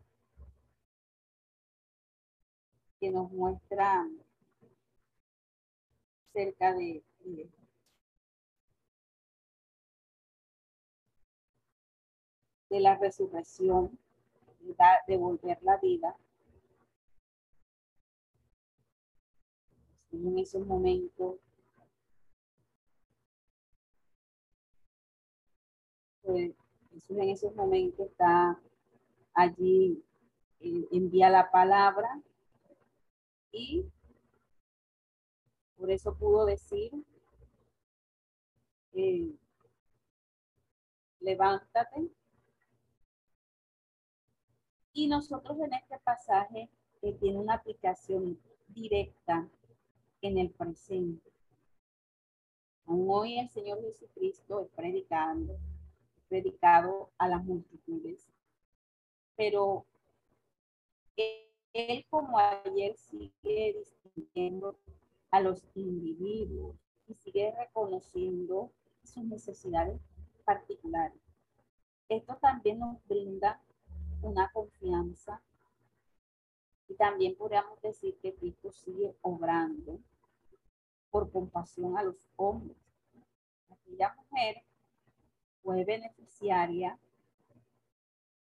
que 3.01 3.09
nos 3.09 3.31
muestra 3.31 4.07
cerca 6.33 6.71
de, 6.75 7.03
de, 12.69 12.79
la 12.79 12.95
resurrección, 12.99 13.97
de, 14.59 14.75
devolver 15.07 15.57
la 15.63 15.77
vida. 15.77 16.15
En 20.11 20.37
esos 20.37 20.63
momentos 20.67 21.39
pues, 26.21 26.53
en 27.09 27.29
esos 27.29 27.55
momentos 27.55 28.07
está 28.11 28.61
allí, 29.33 30.03
eh, 30.59 30.87
envía 30.91 31.31
la 31.31 31.49
palabra 31.49 32.21
y 33.51 33.85
por 35.77 35.89
eso 35.91 36.15
pudo 36.15 36.45
decir, 36.45 36.91
eh, 38.93 39.35
levántate. 41.19 42.09
Y 44.93 45.07
nosotros 45.07 45.59
en 45.59 45.73
este 45.73 45.97
pasaje 45.99 46.69
que 47.01 47.13
tiene 47.13 47.39
una 47.39 47.55
aplicación 47.55 48.39
directa 48.67 49.49
en 50.21 50.37
el 50.37 50.51
presente. 50.51 51.31
Aún 52.85 53.07
hoy 53.09 53.39
el 53.39 53.49
Señor 53.49 53.81
Jesucristo 53.81 54.59
es 54.61 54.69
predicando, 54.75 55.57
predicado 56.29 57.09
a 57.17 57.27
las 57.27 57.43
multitudes, 57.43 58.27
pero 59.35 59.85
él 61.73 62.05
como 62.09 62.37
ayer 62.37 62.95
sigue 62.95 63.75
distinguiendo 63.77 64.77
a 65.29 65.39
los 65.39 65.63
individuos 65.75 66.75
y 67.07 67.13
sigue 67.15 67.53
reconociendo 67.57 68.71
sus 69.03 69.23
necesidades 69.23 69.99
particulares. 70.43 71.19
Esto 72.09 72.35
también 72.37 72.79
nos 72.79 72.97
brinda 73.07 73.61
una 74.21 74.49
confianza 74.51 75.41
y 76.87 76.95
también 76.95 77.35
podríamos 77.35 77.81
decir 77.81 78.17
que 78.21 78.35
Cristo 78.35 78.71
sigue 78.71 79.15
obrando 79.21 79.99
por 81.09 81.31
compasión 81.31 81.97
a 81.97 82.03
los 82.03 82.27
hombres. 82.35 82.77
Aquella 83.69 84.13
mujer 84.13 84.63
fue 85.63 85.85
beneficiaria 85.85 86.99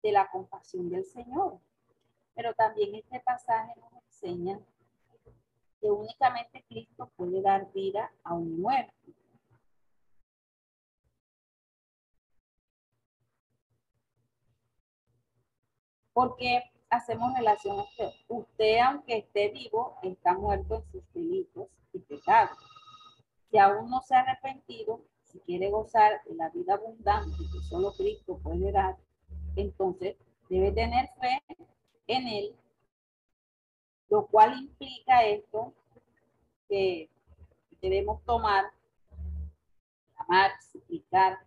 de 0.01 0.11
la 0.11 0.29
compasión 0.31 0.89
del 0.89 1.05
Señor. 1.05 1.59
Pero 2.33 2.53
también 2.53 2.95
este 2.95 3.19
pasaje 3.19 3.73
nos 3.79 4.03
enseña 4.05 4.59
que 5.79 5.89
únicamente 5.89 6.63
Cristo 6.67 7.11
puede 7.15 7.41
dar 7.41 7.71
vida 7.73 8.11
a 8.23 8.33
un 8.35 8.61
muerto. 8.61 8.93
Porque 16.13 16.61
hacemos 16.89 17.33
relación 17.35 17.79
a 17.79 17.83
usted. 17.83 18.09
Usted, 18.27 18.77
aunque 18.79 19.17
esté 19.17 19.49
vivo, 19.49 19.97
está 20.03 20.33
muerto 20.33 20.75
en 20.75 20.91
sus 20.91 21.13
delitos 21.13 21.67
y 21.93 21.99
pecados. 21.99 22.57
Si 23.49 23.57
aún 23.57 23.89
no 23.89 24.01
se 24.01 24.15
ha 24.15 24.19
arrepentido, 24.19 25.01
si 25.23 25.39
quiere 25.39 25.69
gozar 25.71 26.21
de 26.25 26.35
la 26.35 26.49
vida 26.49 26.75
abundante 26.75 27.37
que 27.37 27.59
solo 27.69 27.93
Cristo 27.93 28.37
puede 28.43 28.71
dar, 28.71 28.97
entonces 29.55 30.15
debe 30.49 30.71
tener 30.71 31.09
fe 31.19 31.41
en 32.11 32.27
él, 32.27 32.55
lo 34.09 34.27
cual 34.27 34.59
implica 34.59 35.25
esto 35.25 35.73
que 36.67 37.09
debemos 37.81 38.21
tomar, 38.25 38.65
amar, 40.17 40.51
suplicar 40.61 41.39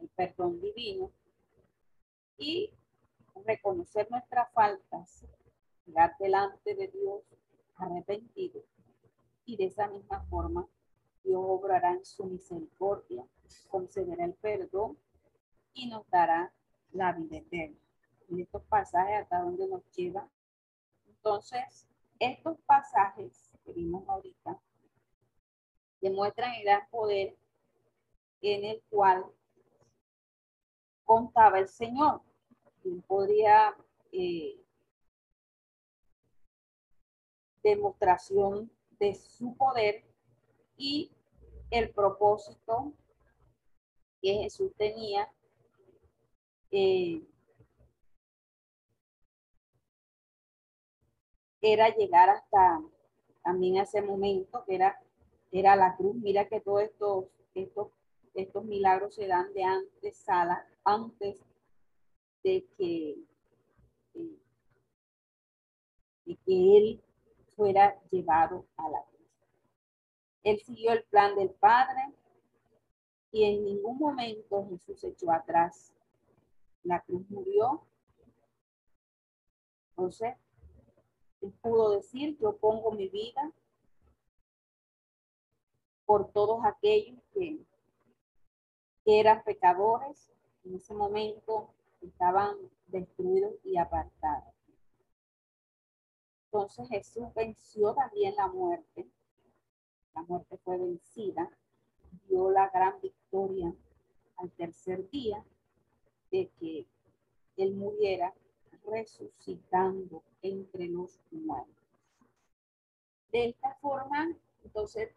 el 0.00 0.08
perdón 0.08 0.60
divino 0.60 1.12
y 2.38 2.72
reconocer 3.44 4.10
nuestras 4.10 4.50
faltas, 4.52 5.26
llegar 5.84 6.16
delante 6.18 6.74
de 6.74 6.88
Dios 6.88 7.22
arrepentido 7.76 8.62
y 9.44 9.56
de 9.56 9.66
esa 9.66 9.88
misma 9.88 10.22
forma 10.30 10.66
Dios 11.24 11.42
obrará 11.44 11.92
en 11.92 12.04
su 12.06 12.24
misericordia, 12.24 13.26
concederá 13.68 14.24
el 14.24 14.34
perdón 14.34 14.96
y 15.74 15.88
nos 15.88 16.08
dará 16.08 16.52
la 16.92 17.12
vida 17.12 17.36
eterna 17.36 17.89
en 18.30 18.40
estos 18.40 18.62
pasajes 18.64 19.22
hasta 19.22 19.40
donde 19.40 19.66
nos 19.66 19.82
lleva. 19.92 20.28
Entonces, 21.06 21.86
estos 22.18 22.58
pasajes 22.66 23.50
que 23.64 23.72
vimos 23.72 24.08
ahorita 24.08 24.60
demuestran 26.00 26.52
el 26.54 26.68
poder 26.90 27.36
en 28.42 28.64
el 28.64 28.82
cual 28.88 29.24
contaba 31.04 31.58
el 31.58 31.68
Señor. 31.68 32.22
Él 32.84 33.02
podría 33.06 33.76
eh, 34.12 34.62
demostración 37.62 38.70
de 38.98 39.14
su 39.14 39.56
poder 39.56 40.04
y 40.76 41.10
el 41.70 41.90
propósito 41.90 42.92
que 44.20 44.34
Jesús 44.34 44.72
tenía 44.76 45.30
eh, 46.70 47.22
era 51.60 51.94
llegar 51.94 52.30
hasta 52.30 52.80
también 53.42 53.76
ese 53.76 54.02
momento 54.02 54.64
que 54.64 54.74
era, 54.74 54.98
era 55.50 55.76
la 55.76 55.96
cruz. 55.96 56.16
Mira 56.16 56.48
que 56.48 56.60
todos 56.60 56.82
estos, 56.82 57.26
estos, 57.54 57.88
estos 58.34 58.64
milagros 58.64 59.14
se 59.14 59.26
dan 59.26 59.52
de 59.52 59.64
antes, 59.64 60.16
sala, 60.16 60.66
antes 60.84 61.40
de 62.42 62.66
que, 62.76 63.16
de 66.24 66.36
que 66.44 66.76
él 66.76 67.02
fuera 67.56 68.00
llevado 68.10 68.66
a 68.76 68.88
la 68.88 69.02
cruz. 69.02 69.28
Él 70.42 70.60
siguió 70.60 70.92
el 70.92 71.04
plan 71.04 71.34
del 71.34 71.50
Padre 71.50 72.14
y 73.32 73.44
en 73.44 73.64
ningún 73.64 73.98
momento 73.98 74.66
Jesús 74.70 75.04
echó 75.04 75.30
atrás. 75.30 75.92
La 76.82 77.00
cruz 77.02 77.28
murió. 77.28 77.84
Entonces, 79.90 80.34
pudo 81.48 81.90
decir, 81.90 82.36
yo 82.38 82.56
pongo 82.56 82.92
mi 82.92 83.08
vida 83.08 83.52
por 86.04 86.30
todos 86.32 86.64
aquellos 86.64 87.18
que, 87.32 87.58
que 89.04 89.20
eran 89.20 89.42
pecadores. 89.44 90.30
En 90.64 90.74
ese 90.74 90.92
momento 90.92 91.72
estaban 92.02 92.56
destruidos 92.88 93.54
y 93.64 93.78
apartados. 93.78 94.54
Entonces 96.46 96.88
Jesús 96.88 97.32
venció 97.34 97.94
también 97.94 98.34
la 98.34 98.48
muerte. 98.48 99.08
La 100.14 100.22
muerte 100.22 100.58
fue 100.58 100.78
vencida. 100.78 101.48
Dio 102.28 102.50
la 102.50 102.68
gran 102.70 103.00
victoria 103.00 103.72
al 104.36 104.50
tercer 104.52 105.08
día 105.10 105.44
de 106.32 106.50
que 106.58 106.86
él 107.56 107.74
muriera 107.74 108.34
resucitando 108.86 110.22
entre 110.42 110.86
los 110.88 111.20
muertos. 111.30 111.76
De 113.32 113.50
esta 113.50 113.74
forma, 113.76 114.36
entonces, 114.64 115.10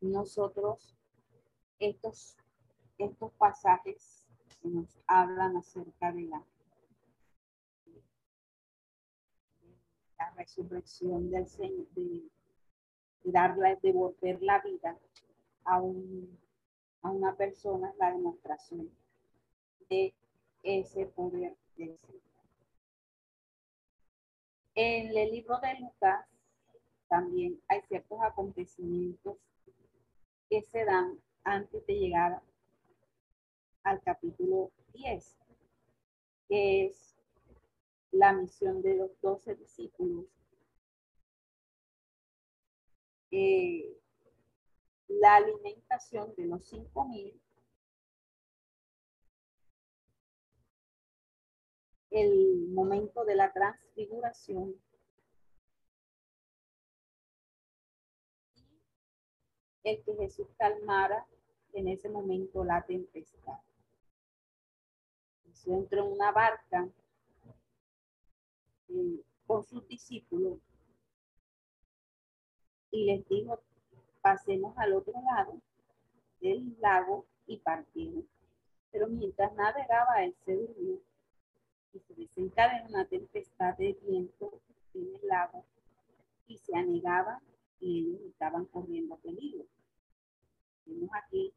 nosotros, 0.00 0.94
estos, 1.78 2.36
estos 2.98 3.32
pasajes 3.32 4.26
nos 4.62 4.98
hablan 5.06 5.56
acerca 5.56 6.12
de 6.12 6.22
la, 6.22 6.44
resurrección 10.36 11.30
del 11.30 11.46
Señor, 11.46 11.86
de, 11.94 12.22
de 13.24 13.32
darle, 13.32 13.78
devolver 13.82 14.40
la 14.42 14.60
vida 14.60 14.98
a, 15.64 15.80
un, 15.80 16.38
a 17.02 17.10
una 17.10 17.36
persona, 17.36 17.92
la 17.98 18.12
demostración 18.12 18.90
de 19.88 20.14
ese 20.62 21.06
poder 21.06 21.56
del 21.76 21.98
Señor. 21.98 22.29
En 24.82 25.14
el 25.14 25.30
libro 25.30 25.58
de 25.58 25.78
Lucas 25.78 26.26
también 27.06 27.60
hay 27.68 27.82
ciertos 27.82 28.18
acontecimientos 28.22 29.36
que 30.48 30.62
se 30.62 30.86
dan 30.86 31.20
antes 31.44 31.84
de 31.84 31.98
llegar 31.98 32.40
al 33.82 34.00
capítulo 34.00 34.72
10, 34.94 35.36
que 36.48 36.86
es 36.86 37.14
la 38.10 38.32
misión 38.32 38.80
de 38.80 38.94
los 38.94 39.20
doce 39.20 39.54
discípulos, 39.54 40.24
eh, 43.32 43.98
la 45.08 45.36
alimentación 45.36 46.34
de 46.36 46.46
los 46.46 46.64
cinco 46.64 47.04
mil, 47.04 47.38
el 52.10 52.68
momento 52.68 53.24
de 53.24 53.36
la 53.36 53.52
transfiguración 53.52 54.74
el 59.84 60.02
que 60.02 60.14
Jesús 60.14 60.46
calmara 60.58 61.26
en 61.72 61.88
ese 61.88 62.08
momento 62.08 62.64
la 62.64 62.82
tempestad. 62.82 63.58
Jesús 65.44 65.74
entró 65.74 66.04
en 66.04 66.12
una 66.12 66.32
barca 66.32 66.88
eh, 68.88 69.22
con 69.46 69.64
sus 69.64 69.86
discípulos 69.88 70.58
y 72.90 73.04
les 73.04 73.26
dijo, 73.28 73.60
pasemos 74.20 74.76
al 74.76 74.92
otro 74.94 75.14
lado 75.22 75.60
del 76.40 76.76
lago 76.80 77.26
y 77.46 77.58
partieron. 77.58 78.28
Pero 78.90 79.06
mientras 79.06 79.52
navegaba, 79.54 80.24
él 80.24 80.34
se 80.44 80.56
durmió 80.56 81.00
y 81.92 81.98
se 82.00 82.14
desencadena 82.14 82.88
una 82.88 83.04
tempestad 83.06 83.76
de 83.76 83.98
viento 84.02 84.60
en 84.94 85.14
el 85.14 85.26
lago 85.26 85.64
y 86.46 86.58
se 86.58 86.76
anegaba 86.76 87.40
y 87.80 88.00
ellos 88.00 88.20
estaban 88.22 88.66
corriendo 88.66 89.16
peligro. 89.16 89.64
Vemos 90.86 91.10
aquí 91.14 91.52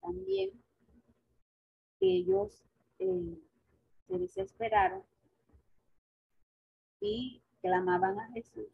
también 0.00 0.50
que 1.98 2.06
ellos 2.06 2.62
eh, 2.98 3.38
se 4.06 4.18
desesperaron 4.18 5.02
y 7.00 7.42
clamaban 7.60 8.18
a 8.18 8.32
Jesús, 8.32 8.68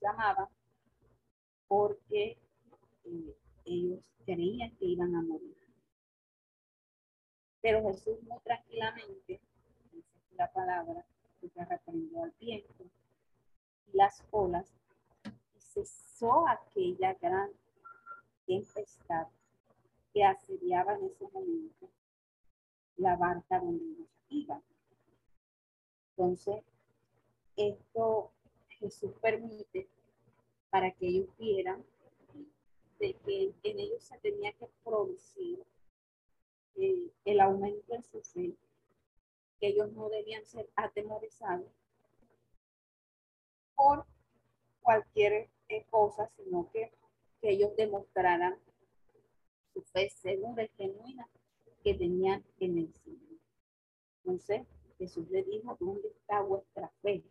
llamaban 0.00 0.48
porque 1.66 2.38
eh, 3.04 3.36
ellos 3.64 4.00
creían 4.24 4.74
que 4.76 4.86
iban 4.86 5.14
a 5.14 5.22
morir. 5.22 5.57
Pero 7.68 7.82
Jesús 7.82 8.22
muy 8.22 8.38
tranquilamente, 8.44 9.42
dice 9.92 10.18
la 10.36 10.50
palabra, 10.50 11.04
que 11.38 11.64
reprendió 11.66 12.24
al 12.24 12.32
viento 12.40 12.86
y 13.92 13.94
las 13.94 14.24
olas 14.30 14.72
y 15.54 15.60
cesó 15.60 16.48
aquella 16.48 17.12
gran 17.20 17.50
tempestad 18.46 19.26
que 20.14 20.24
asediaba 20.24 20.94
en 20.94 21.04
ese 21.08 21.28
momento 21.28 21.90
la 22.96 23.16
barca 23.16 23.60
donde 23.60 23.84
ellos 23.84 24.08
iban. 24.30 24.62
Entonces, 26.16 26.64
esto 27.54 28.30
Jesús 28.80 29.12
permite 29.20 29.86
para 30.70 30.90
que 30.92 31.06
ellos 31.06 31.28
vieran 31.36 31.84
de 32.98 33.12
que 33.12 33.52
en 33.62 33.78
ellos 33.78 34.02
se 34.04 34.16
tenía 34.20 34.52
que 34.54 34.70
producir 34.82 35.62
eh, 36.80 37.10
el 37.24 37.40
aumento 37.40 37.94
en 37.94 38.04
su 38.04 38.22
fe, 38.22 38.54
que 39.58 39.68
ellos 39.68 39.92
no 39.92 40.08
debían 40.08 40.46
ser 40.46 40.70
atemorizados 40.76 41.66
por 43.74 44.06
cualquier 44.80 45.50
eh, 45.68 45.84
cosa, 45.90 46.30
sino 46.36 46.70
que, 46.72 46.92
ellos 47.40 47.76
demostraran 47.76 48.58
su 49.72 49.80
fe 49.82 50.10
segura 50.10 50.64
y 50.64 50.68
genuina 50.76 51.28
que 51.84 51.94
tenían 51.94 52.44
en 52.58 52.78
el 52.78 52.92
Señor. 52.94 53.38
Entonces, 54.24 54.66
Jesús 54.98 55.30
le 55.30 55.44
dijo, 55.44 55.76
¿dónde 55.78 56.08
está 56.08 56.42
vuestra 56.42 56.90
fe? 57.00 57.22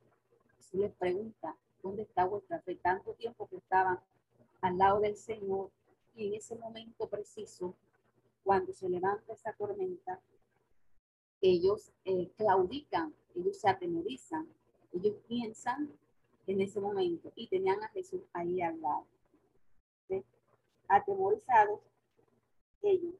Jesús 0.55 0.79
les 0.79 0.93
pregunta, 0.93 1.57
¿dónde 1.83 2.03
está 2.03 2.23
vuestra 2.23 2.61
fe? 2.61 2.75
Tanto 2.75 3.15
tiempo 3.15 3.47
que 3.49 3.57
estaban 3.57 3.99
al 4.61 4.77
lado 4.77 5.01
del 5.01 5.17
Señor 5.17 5.71
y 6.15 6.27
en 6.27 6.35
ese 6.35 6.55
momento 6.55 7.09
preciso 7.09 7.75
cuando 8.47 8.71
se 8.71 8.87
levanta 8.87 9.33
esa 9.33 9.51
tormenta, 9.51 10.21
ellos 11.41 11.91
eh, 12.05 12.31
claudican, 12.37 13.13
ellos 13.35 13.57
se 13.59 13.67
atemorizan, 13.67 14.47
ellos 14.93 15.17
piensan 15.27 15.91
en 16.47 16.61
ese 16.61 16.79
momento 16.79 17.33
y 17.35 17.47
tenían 17.47 17.83
a 17.83 17.89
Jesús 17.89 18.21
ahí 18.31 18.61
al 18.61 18.79
lado. 18.79 19.05
Atemorizados, 20.87 21.81
ellos 22.81 23.15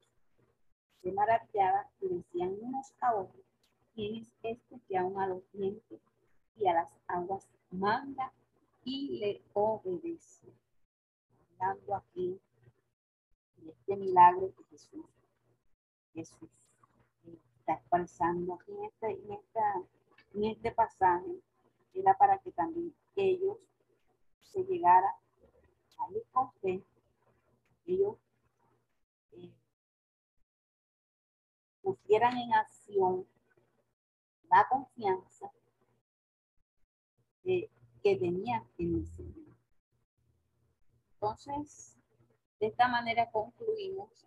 se 1.02 1.12
maravillaban 1.12 1.88
y 2.00 2.08
decían 2.08 2.56
unos 2.62 2.94
a 3.02 3.14
otros, 3.14 3.44
¿quién 3.96 4.16
es 4.16 4.30
este 4.44 4.80
que 4.88 4.98
aún 4.98 5.20
a 5.20 5.28
los 5.28 5.44
vientos 5.52 6.00
y 6.56 6.68
a 6.68 6.74
las 6.74 6.90
aguas 7.06 7.46
manda 7.70 8.32
y 8.86 9.20
le 9.20 9.42
obedece? 9.52 10.48
Hablando 11.60 11.96
aquí 11.96 12.40
este 13.66 13.98
milagro 13.98 14.54
que 14.56 14.64
Jesús 14.72 15.06
Jesús 16.18 16.50
está 17.60 17.74
expresando 17.74 18.56
aquí 18.56 18.72
en 18.72 18.86
este, 18.86 19.12
en, 19.12 19.32
esta, 19.34 19.74
en 20.34 20.44
este 20.46 20.72
pasaje 20.72 21.44
era 21.94 22.18
para 22.18 22.40
que 22.40 22.52
también 22.54 22.92
ellos 23.16 23.58
se 24.42 24.64
llegaran 24.64 25.14
a 26.00 26.12
ir 26.12 26.24
con 26.32 26.50
ellos 27.86 28.18
eh, 29.34 29.54
pusieran 31.84 32.36
en 32.36 32.54
acción 32.54 33.28
la 34.50 34.68
confianza 34.70 35.52
que 37.44 37.70
tenían 38.02 38.64
en 38.80 38.96
el 38.96 39.08
Señor. 39.08 39.56
Entonces, 41.14 41.96
de 42.60 42.68
esta 42.68 42.88
manera 42.88 43.30
concluimos 43.32 44.27